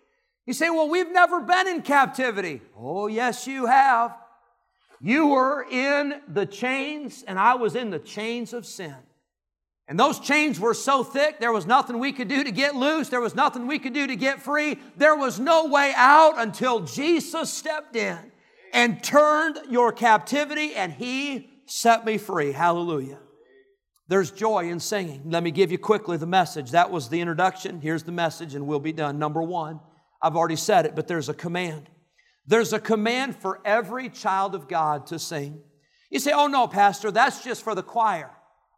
You 0.46 0.52
say, 0.52 0.70
well, 0.70 0.88
we've 0.88 1.10
never 1.10 1.40
been 1.40 1.66
in 1.66 1.82
captivity. 1.82 2.60
Oh, 2.76 3.08
yes, 3.08 3.46
you 3.46 3.66
have. 3.66 4.16
You 5.00 5.28
were 5.28 5.66
in 5.70 6.20
the 6.28 6.46
chains, 6.46 7.24
and 7.26 7.38
I 7.38 7.54
was 7.54 7.74
in 7.74 7.90
the 7.90 7.98
chains 7.98 8.52
of 8.52 8.64
sin. 8.64 8.94
And 9.88 9.98
those 9.98 10.18
chains 10.18 10.58
were 10.58 10.74
so 10.74 11.04
thick, 11.04 11.38
there 11.38 11.52
was 11.52 11.66
nothing 11.66 11.98
we 11.98 12.12
could 12.12 12.28
do 12.28 12.42
to 12.42 12.50
get 12.50 12.74
loose. 12.74 13.08
There 13.08 13.20
was 13.20 13.34
nothing 13.36 13.66
we 13.66 13.78
could 13.78 13.92
do 13.92 14.06
to 14.06 14.16
get 14.16 14.42
free. 14.42 14.78
There 14.96 15.14
was 15.14 15.38
no 15.38 15.66
way 15.66 15.92
out 15.96 16.34
until 16.38 16.80
Jesus 16.80 17.52
stepped 17.52 17.94
in 17.94 18.18
and 18.72 19.02
turned 19.02 19.58
your 19.70 19.92
captivity, 19.92 20.74
and 20.74 20.92
He 20.92 21.50
set 21.66 22.04
me 22.04 22.18
free. 22.18 22.52
Hallelujah. 22.52 23.18
There's 24.08 24.30
joy 24.30 24.68
in 24.70 24.78
singing. 24.78 25.22
Let 25.26 25.42
me 25.42 25.50
give 25.50 25.72
you 25.72 25.78
quickly 25.78 26.16
the 26.16 26.26
message. 26.26 26.70
That 26.70 26.90
was 26.90 27.08
the 27.08 27.20
introduction. 27.20 27.80
Here's 27.80 28.04
the 28.04 28.12
message, 28.12 28.54
and 28.54 28.66
we'll 28.66 28.78
be 28.78 28.92
done. 28.92 29.18
Number 29.18 29.42
one, 29.42 29.80
I've 30.22 30.36
already 30.36 30.56
said 30.56 30.86
it, 30.86 30.94
but 30.94 31.08
there's 31.08 31.28
a 31.28 31.34
command. 31.34 31.88
There's 32.46 32.72
a 32.72 32.78
command 32.78 33.36
for 33.36 33.60
every 33.64 34.08
child 34.08 34.54
of 34.54 34.68
God 34.68 35.06
to 35.08 35.18
sing. 35.18 35.60
You 36.10 36.20
say, 36.20 36.32
oh 36.32 36.46
no, 36.46 36.68
Pastor, 36.68 37.10
that's 37.10 37.42
just 37.42 37.64
for 37.64 37.74
the 37.74 37.82
choir. 37.82 38.30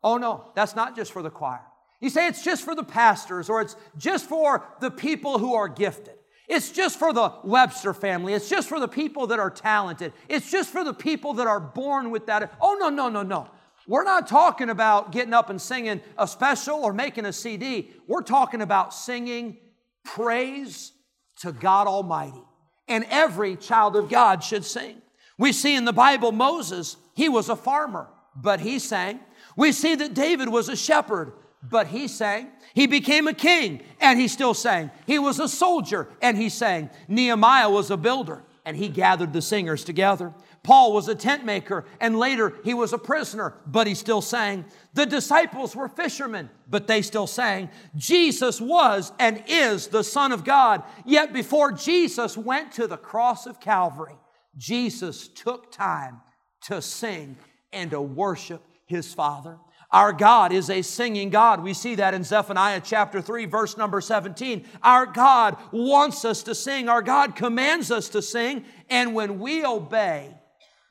Oh 0.03 0.17
no, 0.17 0.51
that's 0.55 0.75
not 0.75 0.97
just 0.97 1.13
for 1.13 1.23
the 1.23 1.31
choir. 1.31 1.61
You 2.01 2.09
say 2.09 2.29
it's 2.29 2.43
just 2.43 2.65
for 2.65 2.75
the 2.75 2.85
pastors 2.85 3.51
or 3.51 3.61
it's 3.61 3.77
just 3.97 4.29
for 4.29 4.65
the 4.81 4.91
people 4.91 5.39
who 5.39 5.55
are 5.55 5.69
gifted. 5.69 6.15
It's 6.49 6.71
just 6.71 6.99
for 6.99 7.13
the 7.13 7.33
Webster 7.45 7.93
family. 7.93 8.33
It's 8.33 8.49
just 8.49 8.69
for 8.69 8.81
the 8.81 8.89
people 8.89 9.27
that 9.27 9.39
are 9.39 9.51
talented. 9.51 10.15
It's 10.29 10.51
just 10.51 10.71
for 10.71 10.83
the 10.83 10.95
people 10.95 11.35
that 11.35 11.47
are 11.47 11.61
born 11.61 12.11
with 12.11 12.27
that. 12.27 12.57
Oh, 12.61 12.79
no, 12.81 12.89
no, 12.89 13.11
no, 13.11 13.23
no. 13.23 13.49
We're 13.89 14.05
not 14.05 14.29
talking 14.29 14.69
about 14.69 15.13
getting 15.13 15.33
up 15.33 15.49
and 15.49 15.61
singing 15.61 16.03
a 16.19 16.29
special 16.29 16.85
or 16.85 16.93
making 16.93 17.25
a 17.25 17.33
CD. 17.33 17.91
We're 18.07 18.23
talking 18.23 18.61
about 18.61 18.93
singing 18.93 19.57
praise 20.05 20.93
to 21.41 21.53
God 21.53 21.87
Almighty. 21.87 22.43
And 22.87 23.07
every 23.11 23.57
child 23.57 23.97
of 23.97 24.11
God 24.11 24.45
should 24.45 24.67
sing. 24.67 25.01
We 25.39 25.53
see 25.53 25.75
in 25.75 25.87
the 25.87 25.93
Bible 25.93 26.33
Moses, 26.33 26.99
he 27.15 27.31
was 27.31 27.49
a 27.49 27.57
farmer, 27.57 28.09
but 28.37 28.61
he 28.61 28.79
sang. 28.79 29.21
We 29.57 29.73
see 29.73 29.95
that 29.95 30.13
David 30.13 30.51
was 30.51 30.69
a 30.69 30.77
shepherd, 30.77 31.33
but 31.63 31.87
he 31.87 32.09
sang. 32.09 32.49
He 32.75 32.87
became 32.87 33.27
a 33.27 33.35
king 33.35 33.83
and 34.01 34.21
he 34.21 34.29
still 34.29 34.55
sang. 34.55 34.91
He 35.07 35.19
was 35.19 35.41
a 35.41 35.49
soldier 35.49 36.09
and 36.21 36.37
he 36.37 36.51
sang. 36.51 36.91
Nehemiah 37.09 37.71
was 37.71 37.91
a 37.91 37.97
builder 37.97 38.43
and 38.67 38.77
he 38.77 38.89
gathered 38.89 39.33
the 39.33 39.41
singers 39.41 39.83
together. 39.83 40.35
Paul 40.69 40.93
was 40.93 41.09
a 41.09 41.15
tent 41.15 41.47
maker 41.47 41.87
and 41.99 42.19
later 42.19 42.53
he 42.63 42.75
was 42.75 42.93
a 42.93 42.99
prisoner, 42.99 43.55
but 43.67 43.87
he 43.87 43.95
still 43.95 44.21
sang. 44.21 44.67
The 44.93 45.07
disciples 45.07 45.75
were 45.75 45.89
fishermen, 45.89 46.51
but 46.69 46.87
they 46.87 47.01
still 47.01 47.27
sang. 47.27 47.71
Jesus 47.97 48.61
was 48.61 49.11
and 49.19 49.43
is 49.47 49.87
the 49.87 50.05
Son 50.05 50.31
of 50.31 50.45
God. 50.45 50.83
Yet 51.07 51.33
before 51.33 51.73
Jesus 51.73 52.37
went 52.37 52.73
to 52.73 52.87
the 52.87 52.99
cross 52.99 53.47
of 53.47 53.61
Calvary, 53.61 54.19
Jesus 54.59 55.29
took 55.29 55.73
time 55.73 56.21
to 56.65 56.83
sing 56.83 57.39
and 57.73 57.91
to 57.93 58.03
worship 58.03 58.63
his 58.85 59.15
Father. 59.15 59.57
Our 59.91 60.13
God 60.13 60.53
is 60.53 60.69
a 60.69 60.83
singing 60.83 61.31
God. 61.31 61.63
We 61.63 61.73
see 61.73 61.95
that 61.95 62.13
in 62.13 62.25
Zephaniah 62.25 62.83
chapter 62.85 63.23
3, 63.23 63.47
verse 63.47 63.79
number 63.79 64.03
17. 64.03 64.67
Our 64.83 65.07
God 65.07 65.57
wants 65.73 66.27
us 66.27 66.43
to 66.43 66.55
sing. 66.55 66.91
Our 66.91 67.01
God 67.01 67.37
commands 67.37 67.91
us 67.91 68.11
to 68.11 68.21
sing. 68.21 68.67
And 68.91 69.15
when 69.15 69.39
we 69.39 69.65
obey 69.65 70.35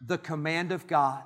the 0.06 0.18
command 0.18 0.72
of 0.72 0.88
God, 0.88 1.24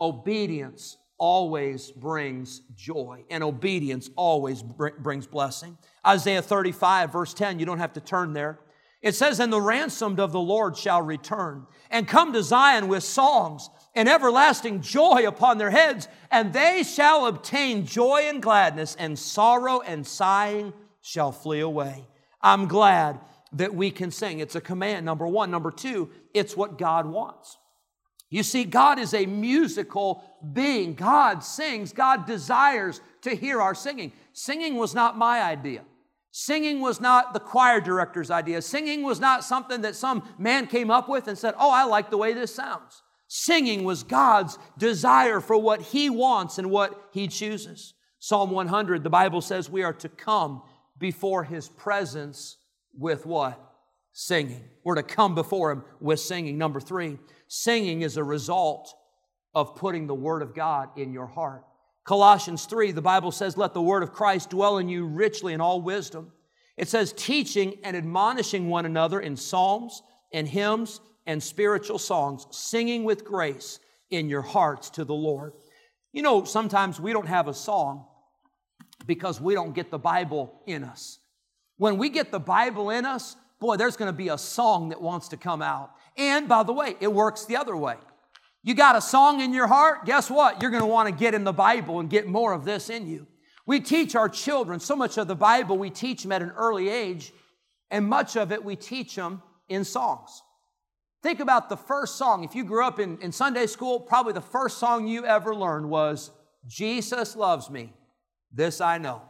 obedience 0.00 0.96
always 1.18 1.90
brings 1.90 2.60
joy, 2.76 3.24
and 3.28 3.42
obedience 3.42 4.08
always 4.16 4.62
br- 4.62 4.90
brings 4.98 5.26
blessing. 5.26 5.76
Isaiah 6.06 6.42
35, 6.42 7.12
verse 7.12 7.34
10, 7.34 7.58
you 7.58 7.66
don't 7.66 7.78
have 7.78 7.94
to 7.94 8.00
turn 8.00 8.32
there. 8.32 8.60
It 9.02 9.14
says, 9.14 9.40
And 9.40 9.52
the 9.52 9.60
ransomed 9.60 10.20
of 10.20 10.32
the 10.32 10.40
Lord 10.40 10.76
shall 10.76 11.02
return 11.02 11.66
and 11.90 12.06
come 12.06 12.32
to 12.32 12.42
Zion 12.42 12.88
with 12.88 13.04
songs 13.04 13.68
and 13.94 14.08
everlasting 14.08 14.80
joy 14.80 15.24
upon 15.26 15.58
their 15.58 15.70
heads, 15.70 16.08
and 16.30 16.52
they 16.52 16.82
shall 16.82 17.26
obtain 17.26 17.86
joy 17.86 18.22
and 18.26 18.42
gladness, 18.42 18.96
and 18.98 19.18
sorrow 19.18 19.80
and 19.80 20.06
sighing 20.06 20.72
shall 21.00 21.32
flee 21.32 21.60
away. 21.60 22.06
I'm 22.40 22.68
glad 22.68 23.20
that 23.52 23.74
we 23.74 23.90
can 23.90 24.10
sing. 24.10 24.40
It's 24.40 24.54
a 24.54 24.60
command, 24.60 25.04
number 25.06 25.26
one. 25.26 25.50
Number 25.50 25.70
two, 25.70 26.10
it's 26.34 26.56
what 26.56 26.78
God 26.78 27.06
wants. 27.06 27.56
You 28.30 28.42
see, 28.42 28.64
God 28.64 28.98
is 28.98 29.14
a 29.14 29.26
musical 29.26 30.22
being. 30.52 30.94
God 30.94 31.42
sings, 31.42 31.92
God 31.92 32.26
desires 32.26 33.00
to 33.22 33.34
hear 33.34 33.60
our 33.60 33.74
singing. 33.74 34.12
Singing 34.32 34.76
was 34.76 34.94
not 34.94 35.16
my 35.16 35.42
idea. 35.42 35.84
Singing 36.30 36.80
was 36.80 37.00
not 37.00 37.32
the 37.32 37.40
choir 37.40 37.80
director's 37.80 38.30
idea. 38.30 38.60
Singing 38.60 39.02
was 39.02 39.18
not 39.18 39.44
something 39.44 39.80
that 39.80 39.96
some 39.96 40.22
man 40.38 40.66
came 40.66 40.90
up 40.90 41.08
with 41.08 41.26
and 41.26 41.38
said, 41.38 41.54
Oh, 41.58 41.70
I 41.70 41.84
like 41.84 42.10
the 42.10 42.18
way 42.18 42.34
this 42.34 42.54
sounds. 42.54 43.02
Singing 43.28 43.84
was 43.84 44.02
God's 44.02 44.58
desire 44.76 45.40
for 45.40 45.56
what 45.56 45.80
He 45.80 46.10
wants 46.10 46.58
and 46.58 46.70
what 46.70 47.08
He 47.12 47.28
chooses. 47.28 47.94
Psalm 48.18 48.50
100, 48.50 49.02
the 49.02 49.10
Bible 49.10 49.40
says 49.40 49.70
we 49.70 49.82
are 49.82 49.92
to 49.94 50.08
come 50.08 50.62
before 50.98 51.44
His 51.44 51.68
presence 51.68 52.58
with 52.96 53.24
what? 53.24 53.67
Singing. 54.20 54.64
We're 54.82 54.96
to 54.96 55.04
come 55.04 55.36
before 55.36 55.70
Him 55.70 55.84
with 56.00 56.18
singing. 56.18 56.58
Number 56.58 56.80
three, 56.80 57.20
singing 57.46 58.02
is 58.02 58.16
a 58.16 58.24
result 58.24 58.92
of 59.54 59.76
putting 59.76 60.08
the 60.08 60.14
Word 60.14 60.42
of 60.42 60.56
God 60.56 60.88
in 60.96 61.12
your 61.12 61.28
heart. 61.28 61.64
Colossians 62.02 62.64
3, 62.64 62.90
the 62.90 63.00
Bible 63.00 63.30
says, 63.30 63.56
Let 63.56 63.74
the 63.74 63.80
Word 63.80 64.02
of 64.02 64.12
Christ 64.12 64.50
dwell 64.50 64.78
in 64.78 64.88
you 64.88 65.06
richly 65.06 65.52
in 65.52 65.60
all 65.60 65.80
wisdom. 65.80 66.32
It 66.76 66.88
says, 66.88 67.12
teaching 67.12 67.78
and 67.84 67.96
admonishing 67.96 68.68
one 68.68 68.86
another 68.86 69.20
in 69.20 69.36
psalms 69.36 70.02
and 70.32 70.48
hymns 70.48 71.00
and 71.24 71.40
spiritual 71.40 72.00
songs, 72.00 72.44
singing 72.50 73.04
with 73.04 73.24
grace 73.24 73.78
in 74.10 74.28
your 74.28 74.42
hearts 74.42 74.90
to 74.90 75.04
the 75.04 75.14
Lord. 75.14 75.52
You 76.12 76.22
know, 76.22 76.42
sometimes 76.42 76.98
we 76.98 77.12
don't 77.12 77.28
have 77.28 77.46
a 77.46 77.54
song 77.54 78.04
because 79.06 79.40
we 79.40 79.54
don't 79.54 79.76
get 79.76 79.92
the 79.92 79.98
Bible 79.98 80.60
in 80.66 80.82
us. 80.82 81.20
When 81.76 81.98
we 81.98 82.08
get 82.08 82.32
the 82.32 82.40
Bible 82.40 82.90
in 82.90 83.06
us, 83.06 83.36
boy, 83.60 83.76
there's 83.76 83.96
going 83.96 84.10
to 84.10 84.16
be 84.16 84.28
a 84.28 84.38
song 84.38 84.90
that 84.90 85.00
wants 85.00 85.28
to 85.28 85.36
come 85.36 85.62
out. 85.62 85.92
And 86.16 86.48
by 86.48 86.62
the 86.62 86.72
way, 86.72 86.96
it 87.00 87.12
works 87.12 87.44
the 87.44 87.56
other 87.56 87.76
way. 87.76 87.96
You 88.62 88.74
got 88.74 88.96
a 88.96 89.00
song 89.00 89.40
in 89.40 89.54
your 89.54 89.66
heart, 89.66 90.04
guess 90.04 90.30
what? 90.30 90.60
You're 90.60 90.70
going 90.70 90.82
to 90.82 90.86
want 90.86 91.08
to 91.08 91.14
get 91.14 91.34
in 91.34 91.44
the 91.44 91.52
Bible 91.52 92.00
and 92.00 92.10
get 92.10 92.26
more 92.26 92.52
of 92.52 92.64
this 92.64 92.90
in 92.90 93.06
you. 93.06 93.26
We 93.66 93.80
teach 93.80 94.16
our 94.16 94.28
children 94.28 94.80
so 94.80 94.96
much 94.96 95.18
of 95.18 95.28
the 95.28 95.36
Bible, 95.36 95.78
we 95.78 95.90
teach 95.90 96.22
them 96.22 96.32
at 96.32 96.42
an 96.42 96.50
early 96.50 96.88
age, 96.88 97.32
and 97.90 98.06
much 98.06 98.36
of 98.36 98.50
it 98.50 98.64
we 98.64 98.76
teach 98.76 99.14
them 99.14 99.42
in 99.68 99.84
songs. 99.84 100.42
Think 101.22 101.40
about 101.40 101.68
the 101.68 101.76
first 101.76 102.16
song. 102.16 102.44
If 102.44 102.54
you 102.54 102.64
grew 102.64 102.84
up 102.84 103.00
in, 103.00 103.18
in 103.20 103.32
Sunday 103.32 103.66
school, 103.66 104.00
probably 104.00 104.32
the 104.32 104.40
first 104.40 104.78
song 104.78 105.06
you 105.06 105.24
ever 105.24 105.54
learned 105.54 105.88
was 105.88 106.30
Jesus 106.66 107.36
Loves 107.36 107.70
Me. 107.70 107.92
This 108.52 108.80
I 108.80 108.98
know. 108.98 109.22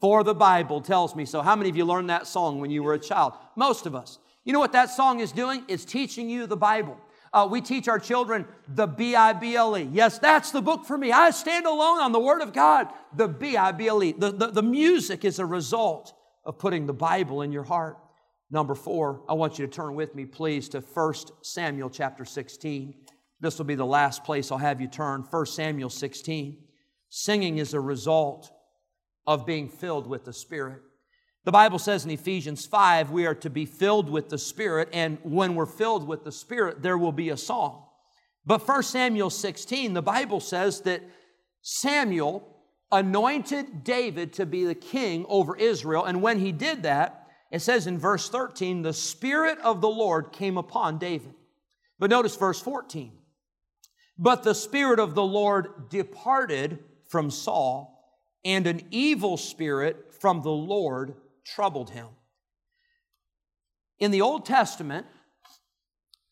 For 0.00 0.22
the 0.22 0.34
Bible 0.34 0.80
tells 0.80 1.16
me 1.16 1.24
so. 1.24 1.42
How 1.42 1.56
many 1.56 1.70
of 1.70 1.76
you 1.76 1.84
learned 1.84 2.10
that 2.10 2.26
song 2.26 2.60
when 2.60 2.70
you 2.70 2.82
were 2.82 2.94
a 2.94 2.98
child? 2.98 3.32
Most 3.56 3.86
of 3.86 3.94
us. 3.94 4.18
You 4.44 4.52
know 4.52 4.60
what 4.60 4.72
that 4.72 4.90
song 4.90 5.20
is 5.20 5.32
doing? 5.32 5.64
It's 5.68 5.84
teaching 5.84 6.28
you 6.28 6.46
the 6.46 6.56
Bible. 6.56 6.98
Uh, 7.32 7.48
we 7.50 7.60
teach 7.60 7.88
our 7.88 7.98
children 7.98 8.46
the 8.68 8.86
B 8.86 9.14
I 9.14 9.32
B 9.32 9.56
L 9.56 9.76
E. 9.76 9.88
Yes, 9.92 10.18
that's 10.18 10.52
the 10.52 10.62
book 10.62 10.86
for 10.86 10.96
me. 10.96 11.12
I 11.12 11.30
stand 11.30 11.66
alone 11.66 12.00
on 12.00 12.12
the 12.12 12.20
Word 12.20 12.40
of 12.40 12.52
God. 12.52 12.88
The 13.14 13.28
B 13.28 13.56
I 13.56 13.72
B 13.72 13.88
L 13.88 14.02
E. 14.02 14.12
The, 14.12 14.30
the, 14.30 14.46
the 14.48 14.62
music 14.62 15.24
is 15.24 15.38
a 15.38 15.46
result 15.46 16.14
of 16.44 16.58
putting 16.58 16.86
the 16.86 16.94
Bible 16.94 17.42
in 17.42 17.50
your 17.50 17.64
heart. 17.64 17.98
Number 18.50 18.74
four, 18.74 19.22
I 19.28 19.34
want 19.34 19.58
you 19.58 19.66
to 19.66 19.72
turn 19.72 19.94
with 19.94 20.14
me, 20.14 20.24
please, 20.24 20.68
to 20.70 20.80
1 20.80 21.14
Samuel 21.42 21.90
chapter 21.90 22.24
16. 22.24 22.94
This 23.40 23.58
will 23.58 23.64
be 23.64 23.74
the 23.74 23.84
last 23.84 24.22
place 24.22 24.52
I'll 24.52 24.58
have 24.58 24.80
you 24.80 24.86
turn. 24.86 25.22
1 25.22 25.46
Samuel 25.46 25.90
16. 25.90 26.56
Singing 27.08 27.58
is 27.58 27.74
a 27.74 27.80
result 27.80 28.52
of 29.26 29.46
being 29.46 29.68
filled 29.68 30.06
with 30.06 30.24
the 30.24 30.32
Spirit. 30.32 30.82
The 31.44 31.52
Bible 31.52 31.78
says 31.78 32.04
in 32.04 32.10
Ephesians 32.10 32.66
5, 32.66 33.10
we 33.10 33.26
are 33.26 33.34
to 33.36 33.50
be 33.50 33.66
filled 33.66 34.10
with 34.10 34.28
the 34.28 34.38
Spirit, 34.38 34.88
and 34.92 35.18
when 35.22 35.54
we're 35.54 35.66
filled 35.66 36.06
with 36.06 36.24
the 36.24 36.32
Spirit, 36.32 36.82
there 36.82 36.98
will 36.98 37.12
be 37.12 37.30
a 37.30 37.36
song. 37.36 37.84
But 38.44 38.66
1 38.66 38.82
Samuel 38.82 39.30
16, 39.30 39.92
the 39.92 40.02
Bible 40.02 40.40
says 40.40 40.80
that 40.82 41.02
Samuel 41.62 42.56
anointed 42.90 43.84
David 43.84 44.32
to 44.34 44.46
be 44.46 44.64
the 44.64 44.74
king 44.74 45.24
over 45.28 45.56
Israel, 45.56 46.04
and 46.04 46.22
when 46.22 46.40
he 46.40 46.52
did 46.52 46.82
that, 46.84 47.28
it 47.50 47.60
says 47.60 47.86
in 47.86 47.98
verse 47.98 48.28
13, 48.28 48.82
the 48.82 48.92
Spirit 48.92 49.58
of 49.60 49.80
the 49.80 49.88
Lord 49.88 50.32
came 50.32 50.58
upon 50.58 50.98
David. 50.98 51.34
But 51.98 52.10
notice 52.10 52.36
verse 52.36 52.60
14. 52.60 53.12
But 54.18 54.42
the 54.42 54.54
Spirit 54.54 54.98
of 54.98 55.14
the 55.14 55.22
Lord 55.22 55.88
departed 55.90 56.80
from 57.08 57.30
Saul, 57.30 57.95
and 58.46 58.68
an 58.68 58.80
evil 58.92 59.36
spirit 59.36 60.14
from 60.14 60.40
the 60.40 60.50
Lord 60.50 61.14
troubled 61.44 61.90
him. 61.90 62.06
In 63.98 64.12
the 64.12 64.20
Old 64.20 64.46
Testament, 64.46 65.04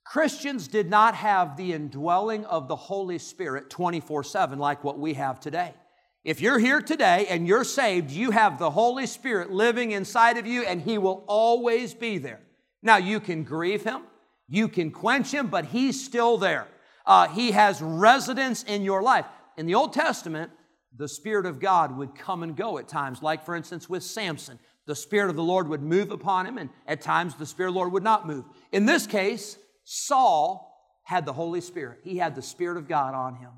Christians 0.05 0.69
did 0.69 0.89
not 0.89 1.17
have 1.17 1.57
the 1.57 1.73
indwelling 1.73 2.45
of 2.45 2.69
the 2.69 2.77
Holy 2.77 3.19
Spirit 3.19 3.69
24 3.69 4.23
7 4.23 4.61
like 4.61 4.85
what 4.85 4.97
we 4.97 5.15
have 5.15 5.41
today. 5.41 5.75
If 6.23 6.41
you're 6.41 6.61
here 6.61 6.81
today 6.81 7.27
and 7.29 7.49
you're 7.49 7.65
saved, 7.65 8.13
you 8.13 8.31
have 8.31 8.61
the 8.61 8.71
Holy 8.71 9.07
Spirit 9.09 9.51
living 9.51 9.91
inside 9.91 10.39
of 10.39 10.47
you 10.47 10.63
and 10.63 10.81
He 10.81 10.99
will 10.99 11.25
always 11.27 11.95
be 11.95 12.19
there. 12.19 12.41
Now, 12.81 12.99
you 12.99 13.19
can 13.19 13.43
grieve 13.43 13.83
Him, 13.83 14.03
you 14.49 14.69
can 14.69 14.93
quench 14.93 15.33
Him, 15.33 15.49
but 15.49 15.67
He's 15.67 16.05
still 16.05 16.39
there. 16.39 16.69
Uh, 17.07 17.29
he 17.29 17.51
has 17.51 17.83
residence 17.83 18.63
in 18.63 18.83
your 18.83 19.03
life. 19.03 19.27
In 19.57 19.67
the 19.67 19.75
Old 19.75 19.93
Testament, 19.93 20.51
the 20.97 21.09
Spirit 21.09 21.47
of 21.47 21.61
God 21.61 21.97
would 21.97 22.15
come 22.15 22.43
and 22.43 22.57
go 22.57 22.79
at 22.79 22.89
times, 22.89 23.23
like 23.23 23.45
for 23.45 23.55
instance 23.55 23.89
with 23.89 24.03
Samson. 24.03 24.59
The 24.87 24.95
Spirit 24.95 25.31
of 25.31 25.37
the 25.37 25.43
Lord 25.43 25.69
would 25.69 25.83
move 25.83 26.11
upon 26.11 26.47
him, 26.47 26.59
and 26.59 26.71
at 26.87 27.01
times 27.01 27.35
the 27.35 27.47
Spirit 27.47 27.71
of 27.71 27.75
the 27.75 27.79
Lord 27.79 27.93
would 27.93 28.03
not 28.03 28.27
move. 28.27 28.45
In 28.71 28.87
this 28.87 29.07
case, 29.07 29.59
Saul 29.85 30.71
had 31.03 31.27
the 31.27 31.33
Holy 31.33 31.61
Spirit. 31.61 32.01
He 32.03 32.19
had 32.19 32.35
the 32.35 32.43
Spirit 32.43 32.77
of 32.77 32.89
God 32.89 33.15
on 33.15 33.37
him, 33.37 33.51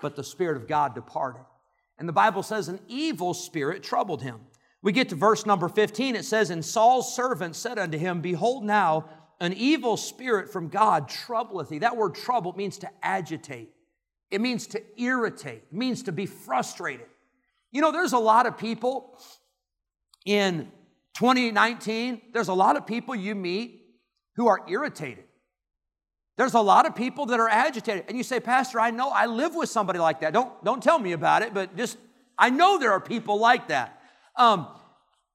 but 0.00 0.16
the 0.16 0.24
Spirit 0.24 0.56
of 0.56 0.68
God 0.68 0.94
departed. 0.94 1.44
And 1.98 2.08
the 2.08 2.12
Bible 2.12 2.42
says 2.42 2.68
an 2.68 2.80
evil 2.88 3.32
spirit 3.32 3.82
troubled 3.82 4.22
him. 4.22 4.40
We 4.82 4.92
get 4.92 5.08
to 5.08 5.14
verse 5.14 5.46
number 5.46 5.68
15. 5.68 6.14
It 6.14 6.24
says, 6.24 6.50
And 6.50 6.64
Saul's 6.64 7.14
servant 7.14 7.56
said 7.56 7.78
unto 7.78 7.98
him, 7.98 8.20
Behold, 8.20 8.64
now 8.64 9.08
an 9.40 9.52
evil 9.54 9.96
spirit 9.96 10.52
from 10.52 10.68
God 10.68 11.08
troubleth 11.08 11.68
thee. 11.68 11.78
That 11.78 11.96
word 11.96 12.14
trouble 12.14 12.52
means 12.52 12.78
to 12.78 12.90
agitate, 13.02 13.70
it 14.30 14.40
means 14.40 14.66
to 14.68 14.82
irritate, 15.00 15.64
it 15.70 15.76
means 15.76 16.02
to 16.04 16.12
be 16.12 16.26
frustrated. 16.26 17.06
You 17.70 17.80
know, 17.80 17.92
there's 17.92 18.12
a 18.12 18.18
lot 18.18 18.46
of 18.46 18.58
people 18.58 19.18
in 20.24 20.70
2019, 21.14 22.20
there's 22.32 22.48
a 22.48 22.54
lot 22.54 22.76
of 22.76 22.86
people 22.86 23.14
you 23.14 23.34
meet 23.34 23.82
who 24.36 24.48
are 24.48 24.60
irritated. 24.68 25.24
There's 26.36 26.54
a 26.54 26.60
lot 26.60 26.86
of 26.86 26.94
people 26.94 27.26
that 27.26 27.40
are 27.40 27.48
agitated. 27.48 28.04
And 28.08 28.16
you 28.16 28.22
say, 28.22 28.40
Pastor, 28.40 28.78
I 28.78 28.90
know 28.90 29.08
I 29.08 29.26
live 29.26 29.54
with 29.54 29.70
somebody 29.70 29.98
like 29.98 30.20
that. 30.20 30.34
Don't, 30.34 30.62
don't 30.64 30.82
tell 30.82 30.98
me 30.98 31.12
about 31.12 31.42
it, 31.42 31.54
but 31.54 31.76
just, 31.76 31.96
I 32.38 32.50
know 32.50 32.78
there 32.78 32.92
are 32.92 33.00
people 33.00 33.38
like 33.38 33.68
that. 33.68 33.98
Um, 34.36 34.68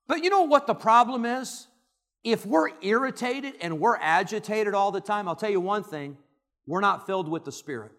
but 0.08 0.23
you 0.23 0.30
know 0.30 0.43
what 0.43 0.67
the 0.67 0.75
problem 0.75 1.25
is? 1.25 1.67
If 2.23 2.45
we're 2.45 2.69
irritated 2.82 3.56
and 3.62 3.80
we're 3.80 3.97
agitated 3.97 4.75
all 4.75 4.91
the 4.91 5.01
time, 5.01 5.27
I'll 5.27 5.36
tell 5.36 5.49
you 5.49 5.60
one 5.60 5.84
thing 5.84 6.17
we're 6.67 6.82
not 6.82 7.08
filled 7.08 7.27
with 7.27 7.45
the 7.45 7.51
Spirit. 7.51 7.93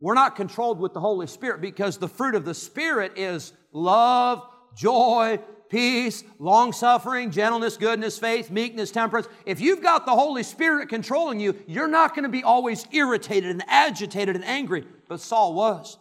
We're 0.00 0.14
not 0.14 0.36
controlled 0.36 0.80
with 0.80 0.94
the 0.94 1.00
Holy 1.00 1.26
Spirit 1.26 1.60
because 1.60 1.98
the 1.98 2.08
fruit 2.08 2.34
of 2.34 2.44
the 2.44 2.54
Spirit 2.54 3.12
is 3.16 3.52
love, 3.72 4.42
joy, 4.74 5.38
peace, 5.68 6.24
long 6.38 6.72
suffering, 6.72 7.30
gentleness, 7.30 7.76
goodness, 7.76 8.18
faith, 8.18 8.50
meekness, 8.50 8.90
temperance. 8.90 9.28
If 9.46 9.60
you've 9.60 9.82
got 9.82 10.06
the 10.06 10.12
Holy 10.12 10.42
Spirit 10.42 10.88
controlling 10.88 11.38
you, 11.38 11.54
you're 11.66 11.88
not 11.88 12.14
going 12.14 12.24
to 12.24 12.30
be 12.30 12.42
always 12.42 12.86
irritated 12.92 13.50
and 13.50 13.62
agitated 13.68 14.36
and 14.36 14.44
angry. 14.44 14.86
But 15.08 15.20
Saul 15.20 15.54
was. 15.54 15.98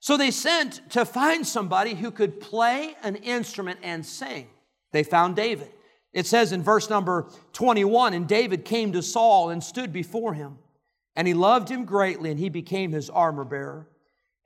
So 0.00 0.16
they 0.16 0.30
sent 0.30 0.80
to 0.90 1.04
find 1.04 1.46
somebody 1.46 1.94
who 1.94 2.10
could 2.10 2.40
play 2.40 2.96
an 3.02 3.16
instrument 3.16 3.80
and 3.82 4.04
sing. 4.04 4.48
They 4.92 5.02
found 5.02 5.36
David. 5.36 5.70
It 6.12 6.26
says 6.26 6.52
in 6.52 6.62
verse 6.62 6.90
number 6.90 7.30
21 7.52 8.14
And 8.14 8.26
David 8.26 8.64
came 8.64 8.92
to 8.92 9.02
Saul 9.02 9.50
and 9.50 9.62
stood 9.62 9.92
before 9.92 10.34
him, 10.34 10.58
and 11.16 11.26
he 11.26 11.34
loved 11.34 11.68
him 11.68 11.84
greatly, 11.84 12.30
and 12.30 12.38
he 12.38 12.48
became 12.48 12.92
his 12.92 13.10
armor 13.10 13.44
bearer. 13.44 13.88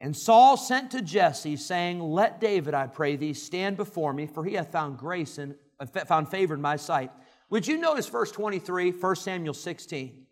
And 0.01 0.17
Saul 0.17 0.57
sent 0.57 0.91
to 0.91 1.03
Jesse, 1.03 1.57
saying, 1.57 2.01
Let 2.01 2.41
David, 2.41 2.75
I 2.75 2.87
pray 2.87 3.17
thee, 3.17 3.33
stand 3.33 3.77
before 3.77 4.13
me, 4.13 4.27
for 4.27 4.45
he 4.45 4.55
hath 4.55 4.73
found 4.73 4.99
grace 4.99 5.39
and 5.39 5.55
uh, 5.81 5.87
found 5.87 6.29
favor 6.29 6.55
in 6.55 6.61
my 6.61 6.77
sight. 6.77 7.11
Would 7.51 7.67
you 7.67 7.79
notice 7.79 8.09
verse 8.09 8.31
23, 8.33 8.91
1 8.91 9.17
Samuel 9.17 9.55
16? 9.55 10.27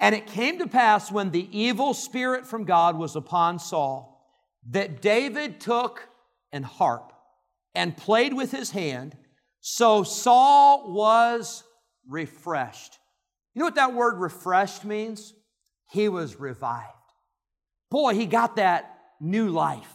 And 0.00 0.14
it 0.14 0.26
came 0.26 0.58
to 0.58 0.66
pass 0.66 1.12
when 1.12 1.30
the 1.30 1.48
evil 1.56 1.94
spirit 1.94 2.46
from 2.46 2.64
God 2.64 2.98
was 2.98 3.16
upon 3.16 3.58
Saul, 3.58 4.26
that 4.70 5.00
David 5.00 5.60
took 5.60 6.08
an 6.52 6.62
harp 6.62 7.12
and 7.74 7.96
played 7.96 8.34
with 8.34 8.50
his 8.50 8.70
hand. 8.70 9.16
So 9.60 10.02
Saul 10.02 10.92
was 10.92 11.64
refreshed. 12.08 12.98
You 13.54 13.60
know 13.60 13.66
what 13.66 13.76
that 13.76 13.94
word 13.94 14.18
refreshed 14.18 14.84
means? 14.84 15.32
He 15.90 16.08
was 16.08 16.38
revived. 16.40 16.88
Boy, 17.90 18.14
he 18.14 18.26
got 18.26 18.56
that 18.56 18.98
new 19.20 19.48
life. 19.48 19.90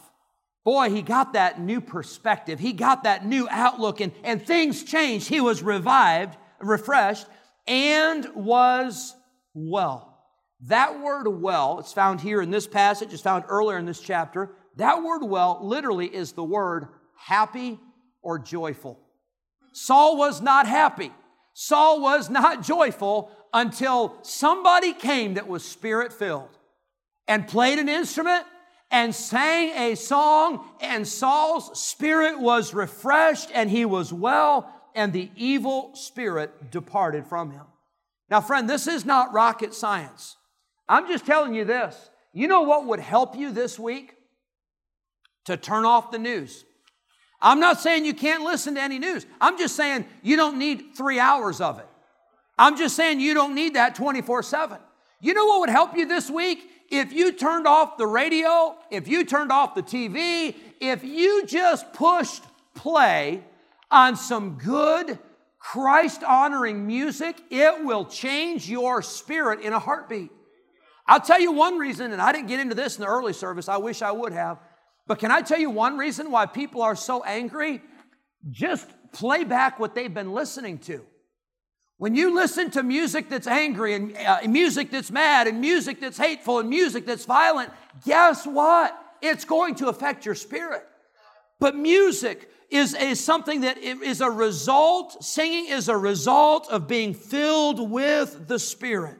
Boy, 0.64 0.90
he 0.90 1.02
got 1.02 1.34
that 1.34 1.60
new 1.60 1.80
perspective. 1.80 2.58
He 2.58 2.72
got 2.72 3.04
that 3.04 3.26
new 3.26 3.48
outlook, 3.50 4.00
and, 4.00 4.12
and 4.24 4.42
things 4.42 4.84
changed. 4.84 5.28
He 5.28 5.40
was 5.40 5.62
revived, 5.62 6.36
refreshed, 6.60 7.26
and 7.66 8.26
was 8.34 9.14
well. 9.54 10.18
That 10.66 11.00
word 11.00 11.28
well, 11.28 11.78
it's 11.78 11.92
found 11.92 12.20
here 12.20 12.42
in 12.42 12.50
this 12.50 12.66
passage, 12.66 13.12
it's 13.12 13.22
found 13.22 13.44
earlier 13.48 13.78
in 13.78 13.86
this 13.86 14.00
chapter. 14.00 14.50
That 14.76 15.02
word 15.02 15.22
well 15.24 15.58
literally 15.62 16.06
is 16.06 16.32
the 16.32 16.44
word 16.44 16.88
happy 17.16 17.78
or 18.22 18.38
joyful. 18.38 19.00
Saul 19.72 20.18
was 20.18 20.42
not 20.42 20.66
happy. 20.66 21.12
Saul 21.54 22.00
was 22.00 22.28
not 22.28 22.62
joyful 22.66 23.30
until 23.52 24.16
somebody 24.22 24.92
came 24.92 25.34
that 25.34 25.48
was 25.48 25.64
spirit 25.64 26.12
filled 26.12 26.56
and 27.26 27.46
played 27.46 27.78
an 27.78 27.88
instrument 27.88 28.44
and 28.90 29.14
sang 29.14 29.70
a 29.70 29.94
song, 29.94 30.64
and 30.80 31.06
Saul's 31.06 31.80
spirit 31.80 32.40
was 32.40 32.74
refreshed 32.74 33.50
and 33.54 33.70
he 33.70 33.84
was 33.84 34.12
well, 34.12 34.72
and 34.94 35.12
the 35.12 35.30
evil 35.36 35.94
spirit 35.94 36.70
departed 36.70 37.26
from 37.26 37.52
him. 37.52 37.66
Now, 38.28 38.40
friend, 38.40 38.68
this 38.68 38.86
is 38.86 39.04
not 39.04 39.32
rocket 39.32 39.74
science. 39.74 40.36
I'm 40.88 41.06
just 41.06 41.24
telling 41.24 41.54
you 41.54 41.64
this. 41.64 42.10
You 42.32 42.48
know 42.48 42.62
what 42.62 42.86
would 42.86 43.00
help 43.00 43.36
you 43.36 43.52
this 43.52 43.78
week? 43.78 44.16
To 45.46 45.56
turn 45.56 45.84
off 45.84 46.10
the 46.10 46.18
news. 46.18 46.64
I'm 47.40 47.60
not 47.60 47.80
saying 47.80 48.04
you 48.04 48.14
can't 48.14 48.42
listen 48.42 48.74
to 48.74 48.82
any 48.82 48.98
news. 48.98 49.24
I'm 49.40 49.56
just 49.56 49.74
saying 49.74 50.04
you 50.22 50.36
don't 50.36 50.58
need 50.58 50.94
three 50.96 51.18
hours 51.18 51.60
of 51.60 51.78
it. 51.78 51.86
I'm 52.60 52.76
just 52.76 52.94
saying 52.94 53.18
you 53.18 53.34
don't 53.34 53.56
need 53.56 53.74
that 53.74 53.96
24 53.96 54.44
7. 54.44 54.78
You 55.20 55.34
know 55.34 55.46
what 55.46 55.60
would 55.60 55.70
help 55.70 55.96
you 55.96 56.06
this 56.06 56.30
week? 56.30 56.70
if 56.90 57.12
you 57.12 57.32
turned 57.32 57.66
off 57.66 57.96
the 57.96 58.06
radio, 58.06 58.76
if 58.90 59.06
you 59.06 59.24
turned 59.24 59.52
off 59.52 59.74
the 59.74 59.82
TV, 59.82 60.54
if 60.80 61.04
you 61.04 61.46
just 61.46 61.92
pushed 61.92 62.42
play 62.74 63.42
on 63.90 64.16
some 64.16 64.58
good, 64.58 65.18
Christ 65.58 66.24
honoring 66.24 66.86
music, 66.86 67.40
it 67.50 67.84
will 67.84 68.04
change 68.04 68.68
your 68.68 69.02
spirit 69.02 69.60
in 69.60 69.72
a 69.72 69.78
heartbeat. 69.78 70.30
I'll 71.06 71.20
tell 71.20 71.40
you 71.40 71.52
one 71.52 71.78
reason, 71.78 72.12
and 72.12 72.20
I 72.20 72.32
didn't 72.32 72.48
get 72.48 72.60
into 72.60 72.74
this 72.74 72.96
in 72.96 73.02
the 73.02 73.08
early 73.08 73.32
service, 73.32 73.68
I 73.68 73.76
wish 73.76 74.02
I 74.02 74.10
would 74.10 74.32
have. 74.32 74.58
But 75.06 75.18
can 75.18 75.30
I 75.30 75.42
tell 75.42 75.58
you 75.58 75.70
one 75.70 75.96
reason 75.96 76.30
why 76.30 76.46
people 76.46 76.82
are 76.82 76.96
so 76.96 77.22
angry? 77.22 77.82
Just 78.50 78.88
play 79.12 79.44
back 79.44 79.78
what 79.78 79.94
they've 79.94 80.12
been 80.12 80.32
listening 80.32 80.78
to. 80.78 81.04
When 82.00 82.14
you 82.14 82.34
listen 82.34 82.70
to 82.70 82.82
music 82.82 83.28
that's 83.28 83.46
angry 83.46 83.92
and 83.92 84.16
uh, 84.16 84.38
music 84.48 84.90
that's 84.90 85.10
mad 85.10 85.46
and 85.46 85.60
music 85.60 86.00
that's 86.00 86.16
hateful 86.16 86.58
and 86.58 86.70
music 86.70 87.04
that's 87.04 87.26
violent, 87.26 87.70
guess 88.06 88.46
what? 88.46 88.98
It's 89.20 89.44
going 89.44 89.74
to 89.76 89.88
affect 89.88 90.24
your 90.24 90.34
spirit. 90.34 90.82
But 91.58 91.76
music 91.76 92.50
is, 92.70 92.94
is 92.94 93.22
something 93.22 93.60
that 93.60 93.76
is 93.76 94.22
a 94.22 94.30
result, 94.30 95.22
singing 95.22 95.66
is 95.66 95.90
a 95.90 95.96
result 95.96 96.70
of 96.70 96.88
being 96.88 97.12
filled 97.12 97.90
with 97.90 98.48
the 98.48 98.58
Spirit. 98.58 99.18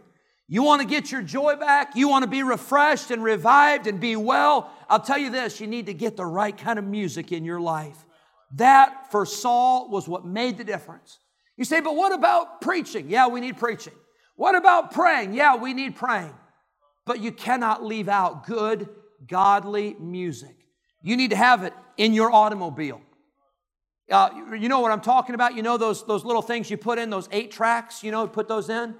You 0.48 0.62
want 0.62 0.80
to 0.80 0.88
get 0.88 1.12
your 1.12 1.20
joy 1.20 1.56
back? 1.56 1.96
You 1.96 2.08
want 2.08 2.22
to 2.22 2.30
be 2.30 2.42
refreshed 2.42 3.10
and 3.10 3.22
revived 3.22 3.88
and 3.88 4.00
be 4.00 4.16
well? 4.16 4.72
I'll 4.88 5.00
tell 5.00 5.18
you 5.18 5.28
this 5.28 5.60
you 5.60 5.66
need 5.66 5.84
to 5.84 5.94
get 5.94 6.16
the 6.16 6.24
right 6.24 6.56
kind 6.56 6.78
of 6.78 6.86
music 6.86 7.30
in 7.30 7.44
your 7.44 7.60
life. 7.60 8.06
That 8.54 9.10
for 9.10 9.26
Saul 9.26 9.90
was 9.90 10.08
what 10.08 10.24
made 10.24 10.56
the 10.56 10.64
difference. 10.64 11.18
You 11.60 11.66
say, 11.66 11.80
but 11.80 11.94
what 11.94 12.14
about 12.14 12.62
preaching? 12.62 13.10
Yeah, 13.10 13.28
we 13.28 13.38
need 13.38 13.58
preaching. 13.58 13.92
What 14.34 14.54
about 14.54 14.92
praying? 14.92 15.34
Yeah, 15.34 15.56
we 15.56 15.74
need 15.74 15.94
praying. 15.94 16.32
But 17.04 17.20
you 17.20 17.32
cannot 17.32 17.84
leave 17.84 18.08
out 18.08 18.46
good, 18.46 18.88
godly 19.28 19.94
music. 20.00 20.56
You 21.02 21.18
need 21.18 21.28
to 21.30 21.36
have 21.36 21.62
it 21.62 21.74
in 21.98 22.14
your 22.14 22.32
automobile. 22.32 23.02
Uh, 24.10 24.30
you 24.58 24.70
know 24.70 24.80
what 24.80 24.90
I'm 24.90 25.02
talking 25.02 25.34
about? 25.34 25.54
You 25.54 25.60
know 25.60 25.76
those, 25.76 26.02
those 26.06 26.24
little 26.24 26.40
things 26.40 26.70
you 26.70 26.78
put 26.78 26.98
in, 26.98 27.10
those 27.10 27.28
eight 27.30 27.50
tracks, 27.50 28.02
you 28.02 28.10
know, 28.10 28.26
put 28.26 28.48
those 28.48 28.70
in? 28.70 28.94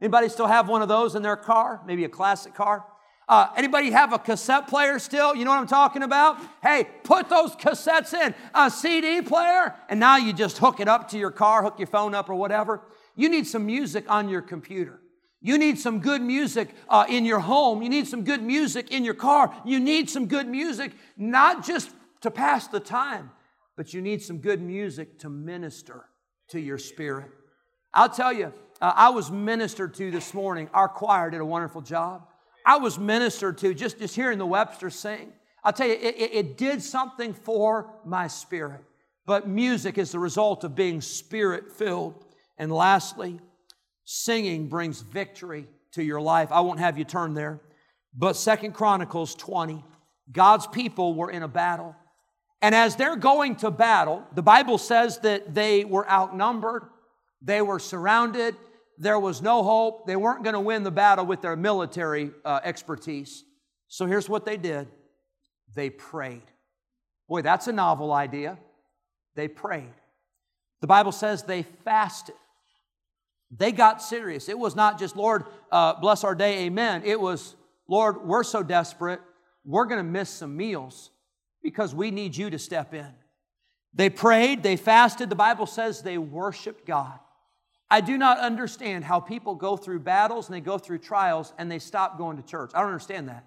Anybody 0.00 0.28
still 0.28 0.46
have 0.46 0.68
one 0.68 0.82
of 0.82 0.88
those 0.88 1.16
in 1.16 1.22
their 1.22 1.36
car? 1.36 1.80
Maybe 1.84 2.04
a 2.04 2.08
classic 2.08 2.54
car? 2.54 2.86
Uh, 3.28 3.48
anybody 3.56 3.90
have 3.90 4.12
a 4.12 4.18
cassette 4.18 4.68
player 4.68 4.98
still? 4.98 5.34
You 5.34 5.44
know 5.44 5.50
what 5.50 5.60
I'm 5.60 5.66
talking 5.66 6.02
about? 6.02 6.38
Hey, 6.62 6.86
put 7.04 7.28
those 7.28 7.56
cassettes 7.56 8.12
in 8.12 8.34
a 8.54 8.70
CD 8.70 9.22
player, 9.22 9.74
and 9.88 9.98
now 9.98 10.16
you 10.16 10.32
just 10.32 10.58
hook 10.58 10.80
it 10.80 10.88
up 10.88 11.08
to 11.10 11.18
your 11.18 11.30
car, 11.30 11.62
hook 11.62 11.78
your 11.78 11.86
phone 11.86 12.14
up 12.14 12.28
or 12.28 12.34
whatever. 12.34 12.82
You 13.16 13.28
need 13.28 13.46
some 13.46 13.64
music 13.64 14.04
on 14.10 14.28
your 14.28 14.42
computer. 14.42 15.00
You 15.40 15.58
need 15.58 15.78
some 15.78 16.00
good 16.00 16.22
music 16.22 16.74
uh, 16.88 17.04
in 17.08 17.24
your 17.24 17.40
home. 17.40 17.82
You 17.82 17.88
need 17.88 18.08
some 18.08 18.24
good 18.24 18.42
music 18.42 18.90
in 18.90 19.04
your 19.04 19.14
car. 19.14 19.54
You 19.64 19.78
need 19.78 20.08
some 20.08 20.26
good 20.26 20.48
music, 20.48 20.92
not 21.16 21.64
just 21.64 21.90
to 22.22 22.30
pass 22.30 22.66
the 22.66 22.80
time, 22.80 23.30
but 23.76 23.92
you 23.92 24.00
need 24.00 24.22
some 24.22 24.38
good 24.38 24.60
music 24.60 25.18
to 25.20 25.28
minister 25.28 26.06
to 26.48 26.60
your 26.60 26.78
spirit. 26.78 27.30
I'll 27.92 28.08
tell 28.08 28.32
you, 28.32 28.52
uh, 28.80 28.92
I 28.96 29.10
was 29.10 29.30
ministered 29.30 29.94
to 29.94 30.10
this 30.10 30.34
morning. 30.34 30.68
Our 30.72 30.88
choir 30.88 31.30
did 31.30 31.40
a 31.40 31.44
wonderful 31.44 31.82
job. 31.82 32.26
I 32.64 32.78
was 32.78 32.98
ministered 32.98 33.58
to 33.58 33.74
just, 33.74 33.98
just 33.98 34.16
hearing 34.16 34.38
the 34.38 34.46
Webster 34.46 34.90
sing. 34.90 35.32
I'll 35.62 35.72
tell 35.72 35.86
you, 35.86 35.94
it, 35.94 36.16
it, 36.16 36.34
it 36.34 36.58
did 36.58 36.82
something 36.82 37.34
for 37.34 37.90
my 38.04 38.26
spirit. 38.26 38.80
But 39.26 39.48
music 39.48 39.98
is 39.98 40.12
the 40.12 40.18
result 40.18 40.64
of 40.64 40.74
being 40.74 41.00
spirit 41.00 41.72
filled. 41.72 42.24
And 42.58 42.70
lastly, 42.70 43.40
singing 44.04 44.68
brings 44.68 45.00
victory 45.00 45.66
to 45.92 46.02
your 46.02 46.20
life. 46.20 46.52
I 46.52 46.60
won't 46.60 46.80
have 46.80 46.98
you 46.98 47.04
turn 47.04 47.34
there. 47.34 47.60
But 48.14 48.36
Second 48.36 48.72
Chronicles 48.72 49.34
20, 49.34 49.82
God's 50.30 50.66
people 50.66 51.14
were 51.14 51.30
in 51.30 51.42
a 51.42 51.48
battle. 51.48 51.96
And 52.62 52.74
as 52.74 52.96
they're 52.96 53.16
going 53.16 53.56
to 53.56 53.70
battle, 53.70 54.22
the 54.34 54.42
Bible 54.42 54.78
says 54.78 55.18
that 55.18 55.54
they 55.54 55.84
were 55.84 56.08
outnumbered, 56.08 56.84
they 57.42 57.60
were 57.60 57.78
surrounded, 57.78 58.56
there 58.98 59.18
was 59.18 59.42
no 59.42 59.62
hope. 59.62 60.06
They 60.06 60.16
weren't 60.16 60.44
going 60.44 60.54
to 60.54 60.60
win 60.60 60.82
the 60.82 60.90
battle 60.90 61.26
with 61.26 61.42
their 61.42 61.56
military 61.56 62.30
uh, 62.44 62.60
expertise. 62.62 63.44
So 63.88 64.06
here's 64.06 64.28
what 64.28 64.44
they 64.44 64.56
did 64.56 64.88
they 65.74 65.90
prayed. 65.90 66.42
Boy, 67.28 67.42
that's 67.42 67.66
a 67.68 67.72
novel 67.72 68.12
idea. 68.12 68.58
They 69.34 69.48
prayed. 69.48 69.92
The 70.80 70.86
Bible 70.86 71.12
says 71.12 71.42
they 71.42 71.62
fasted. 71.62 72.36
They 73.50 73.72
got 73.72 74.02
serious. 74.02 74.48
It 74.48 74.58
was 74.58 74.76
not 74.76 74.98
just, 74.98 75.16
Lord, 75.16 75.44
uh, 75.70 75.94
bless 75.94 76.24
our 76.24 76.34
day, 76.34 76.64
amen. 76.66 77.02
It 77.04 77.20
was, 77.20 77.56
Lord, 77.88 78.26
we're 78.26 78.44
so 78.44 78.62
desperate, 78.62 79.20
we're 79.64 79.86
going 79.86 80.04
to 80.04 80.10
miss 80.10 80.28
some 80.28 80.56
meals 80.56 81.10
because 81.62 81.94
we 81.94 82.10
need 82.10 82.36
you 82.36 82.50
to 82.50 82.58
step 82.58 82.92
in. 82.94 83.08
They 83.94 84.10
prayed, 84.10 84.62
they 84.62 84.76
fasted. 84.76 85.30
The 85.30 85.36
Bible 85.36 85.66
says 85.66 86.02
they 86.02 86.18
worshiped 86.18 86.86
God. 86.86 87.18
I 87.90 88.00
do 88.00 88.16
not 88.18 88.38
understand 88.38 89.04
how 89.04 89.20
people 89.20 89.54
go 89.54 89.76
through 89.76 90.00
battles 90.00 90.48
and 90.48 90.54
they 90.54 90.60
go 90.60 90.78
through 90.78 90.98
trials 90.98 91.52
and 91.58 91.70
they 91.70 91.78
stop 91.78 92.18
going 92.18 92.36
to 92.36 92.42
church. 92.42 92.70
I 92.74 92.80
don't 92.80 92.88
understand 92.88 93.28
that. 93.28 93.44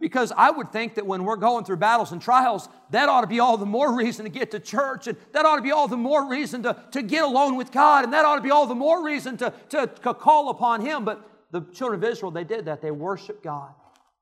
Because 0.00 0.32
I 0.36 0.50
would 0.50 0.72
think 0.72 0.96
that 0.96 1.06
when 1.06 1.24
we're 1.24 1.36
going 1.36 1.64
through 1.64 1.76
battles 1.76 2.10
and 2.10 2.20
trials, 2.20 2.68
that 2.90 3.08
ought 3.08 3.20
to 3.20 3.28
be 3.28 3.38
all 3.38 3.56
the 3.56 3.66
more 3.66 3.94
reason 3.96 4.24
to 4.24 4.30
get 4.30 4.50
to 4.50 4.58
church, 4.58 5.06
and 5.06 5.16
that 5.32 5.46
ought 5.46 5.56
to 5.56 5.62
be 5.62 5.70
all 5.70 5.86
the 5.86 5.96
more 5.96 6.28
reason 6.28 6.64
to, 6.64 6.76
to 6.90 7.02
get 7.02 7.22
alone 7.22 7.56
with 7.56 7.70
God, 7.70 8.02
and 8.02 8.12
that 8.12 8.24
ought 8.24 8.36
to 8.36 8.42
be 8.42 8.50
all 8.50 8.66
the 8.66 8.74
more 8.74 9.04
reason 9.04 9.36
to, 9.36 9.52
to, 9.68 9.86
to 9.86 10.14
call 10.14 10.50
upon 10.50 10.80
Him. 10.80 11.04
But 11.04 11.24
the 11.52 11.60
children 11.72 12.02
of 12.02 12.10
Israel, 12.10 12.32
they 12.32 12.42
did 12.42 12.64
that. 12.64 12.82
They 12.82 12.90
worshiped 12.90 13.44
God. 13.44 13.72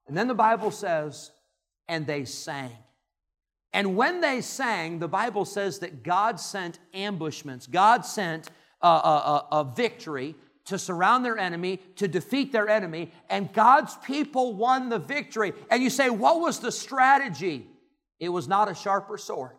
And 0.06 0.14
then 0.14 0.28
the 0.28 0.34
Bible 0.34 0.70
says, 0.70 1.30
and 1.88 2.06
they 2.06 2.26
sang. 2.26 2.72
And 3.72 3.96
when 3.96 4.20
they 4.20 4.40
sang, 4.40 4.98
the 4.98 5.08
Bible 5.08 5.44
says 5.44 5.78
that 5.78 6.02
God 6.02 6.40
sent 6.40 6.78
ambushments. 6.92 7.66
God 7.66 8.04
sent 8.04 8.50
a, 8.82 8.86
a, 8.86 9.46
a 9.52 9.64
victory 9.64 10.34
to 10.66 10.78
surround 10.78 11.24
their 11.24 11.36
enemy, 11.38 11.78
to 11.96 12.06
defeat 12.06 12.52
their 12.52 12.68
enemy, 12.68 13.10
and 13.28 13.52
God's 13.52 13.96
people 14.04 14.54
won 14.54 14.88
the 14.88 14.98
victory. 14.98 15.52
And 15.70 15.82
you 15.82 15.90
say, 15.90 16.10
what 16.10 16.40
was 16.40 16.60
the 16.60 16.70
strategy? 16.70 17.66
It 18.18 18.28
was 18.28 18.46
not 18.46 18.70
a 18.70 18.74
sharper 18.74 19.18
sword. 19.18 19.56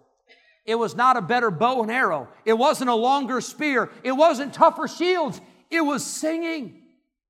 It 0.66 0.76
was 0.76 0.96
not 0.96 1.18
a 1.18 1.22
better 1.22 1.52
bow 1.52 1.82
and 1.82 1.92
arrow. 1.92 2.30
It 2.46 2.54
wasn't 2.54 2.90
a 2.90 2.96
longer 2.96 3.42
spear. 3.42 3.90
It 4.04 4.12
wasn't 4.12 4.54
tougher 4.54 4.88
shields. 4.88 5.42
It 5.70 5.82
was 5.82 6.06
singing. 6.06 6.84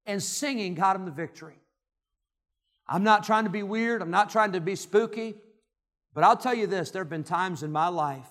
And 0.06 0.22
singing 0.22 0.76
got 0.76 0.96
him 0.96 1.06
the 1.06 1.12
victory. 1.12 1.56
I'm 2.88 3.04
not 3.04 3.24
trying 3.24 3.46
to 3.46 3.50
be 3.50 3.64
weird. 3.64 4.02
I'm 4.02 4.12
not 4.12 4.30
trying 4.30 4.52
to 4.52 4.60
be 4.60 4.76
spooky. 4.76 5.36
But 6.14 6.24
I'll 6.26 6.38
tell 6.38 6.54
you 6.54 6.68
this 6.68 6.92
there 6.92 7.02
have 7.04 7.10
been 7.10 7.24
times 7.24 7.64
in 7.64 7.72
my 7.72 7.88
life 7.88 8.28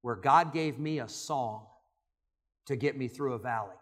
where 0.00 0.16
God 0.16 0.52
gave 0.52 0.78
me 0.78 1.00
a 1.00 1.08
song 1.08 1.66
to 2.66 2.76
get 2.76 2.96
me 2.96 3.08
through 3.08 3.34
a 3.34 3.38
valley. 3.38 3.74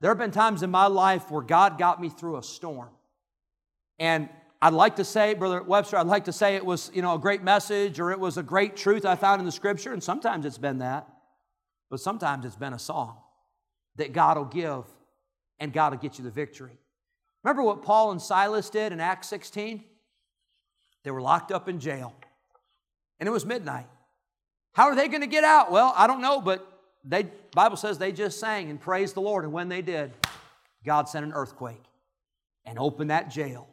There 0.00 0.10
have 0.10 0.18
been 0.18 0.30
times 0.30 0.62
in 0.62 0.70
my 0.70 0.86
life 0.86 1.30
where 1.30 1.42
God 1.42 1.78
got 1.78 2.00
me 2.00 2.08
through 2.08 2.36
a 2.36 2.42
storm. 2.42 2.90
And 3.98 4.28
I'd 4.62 4.72
like 4.72 4.96
to 4.96 5.04
say, 5.04 5.34
Brother 5.34 5.62
Webster, 5.62 5.96
I'd 5.96 6.06
like 6.06 6.24
to 6.26 6.32
say 6.32 6.56
it 6.56 6.64
was, 6.64 6.90
you 6.94 7.02
know, 7.02 7.14
a 7.14 7.18
great 7.18 7.42
message 7.42 7.98
or 7.98 8.12
it 8.12 8.20
was 8.20 8.36
a 8.38 8.42
great 8.42 8.76
truth 8.76 9.04
I 9.04 9.16
found 9.16 9.40
in 9.40 9.46
the 9.46 9.52
scripture, 9.52 9.92
and 9.92 10.02
sometimes 10.02 10.46
it's 10.46 10.58
been 10.58 10.78
that. 10.78 11.08
But 11.90 12.00
sometimes 12.00 12.44
it's 12.44 12.56
been 12.56 12.74
a 12.74 12.78
song 12.78 13.18
that 13.96 14.12
God 14.12 14.36
will 14.36 14.44
give 14.44 14.84
and 15.58 15.72
God 15.72 15.92
will 15.92 15.98
get 15.98 16.18
you 16.18 16.24
the 16.24 16.30
victory. 16.30 16.78
Remember 17.42 17.62
what 17.62 17.82
Paul 17.82 18.10
and 18.10 18.20
Silas 18.20 18.68
did 18.68 18.92
in 18.92 19.00
Acts 19.00 19.28
16? 19.28 19.82
They 21.04 21.10
were 21.10 21.22
locked 21.22 21.50
up 21.50 21.68
in 21.68 21.80
jail. 21.80 22.14
And 23.20 23.28
it 23.28 23.32
was 23.32 23.46
midnight. 23.46 23.86
How 24.72 24.84
are 24.84 24.94
they 24.94 25.08
going 25.08 25.22
to 25.22 25.28
get 25.28 25.44
out? 25.44 25.72
Well, 25.72 25.92
I 25.96 26.06
don't 26.06 26.20
know, 26.20 26.40
but 26.40 26.77
they 27.04 27.28
Bible 27.54 27.76
says 27.76 27.98
they 27.98 28.12
just 28.12 28.38
sang 28.40 28.70
and 28.70 28.80
praised 28.80 29.14
the 29.14 29.20
Lord, 29.20 29.44
and 29.44 29.52
when 29.52 29.68
they 29.68 29.82
did, 29.82 30.12
God 30.84 31.08
sent 31.08 31.24
an 31.24 31.32
earthquake 31.32 31.82
and 32.64 32.78
opened 32.78 33.10
that 33.10 33.30
jail. 33.30 33.68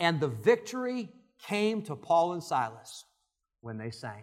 And 0.00 0.20
the 0.20 0.28
victory 0.28 1.08
came 1.46 1.82
to 1.82 1.96
Paul 1.96 2.32
and 2.32 2.42
Silas 2.42 3.04
when 3.60 3.78
they 3.78 3.90
sang. 3.90 4.22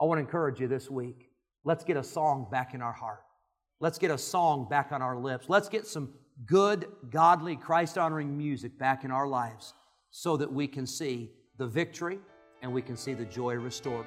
I 0.00 0.04
want 0.04 0.18
to 0.18 0.22
encourage 0.22 0.60
you 0.60 0.68
this 0.68 0.90
week. 0.90 1.30
Let's 1.64 1.84
get 1.84 1.96
a 1.96 2.02
song 2.02 2.48
back 2.50 2.74
in 2.74 2.82
our 2.82 2.92
heart. 2.92 3.22
Let's 3.80 3.98
get 3.98 4.10
a 4.10 4.18
song 4.18 4.66
back 4.68 4.92
on 4.92 5.02
our 5.02 5.16
lips. 5.16 5.46
Let's 5.48 5.68
get 5.68 5.86
some 5.86 6.14
good, 6.46 6.86
godly, 7.10 7.56
Christ 7.56 7.98
honoring 7.98 8.36
music 8.36 8.78
back 8.78 9.04
in 9.04 9.10
our 9.10 9.26
lives 9.26 9.74
so 10.10 10.36
that 10.36 10.52
we 10.52 10.66
can 10.66 10.86
see 10.86 11.30
the 11.58 11.66
victory 11.66 12.18
and 12.62 12.72
we 12.72 12.82
can 12.82 12.96
see 12.96 13.14
the 13.14 13.24
joy 13.24 13.54
restored. 13.54 14.06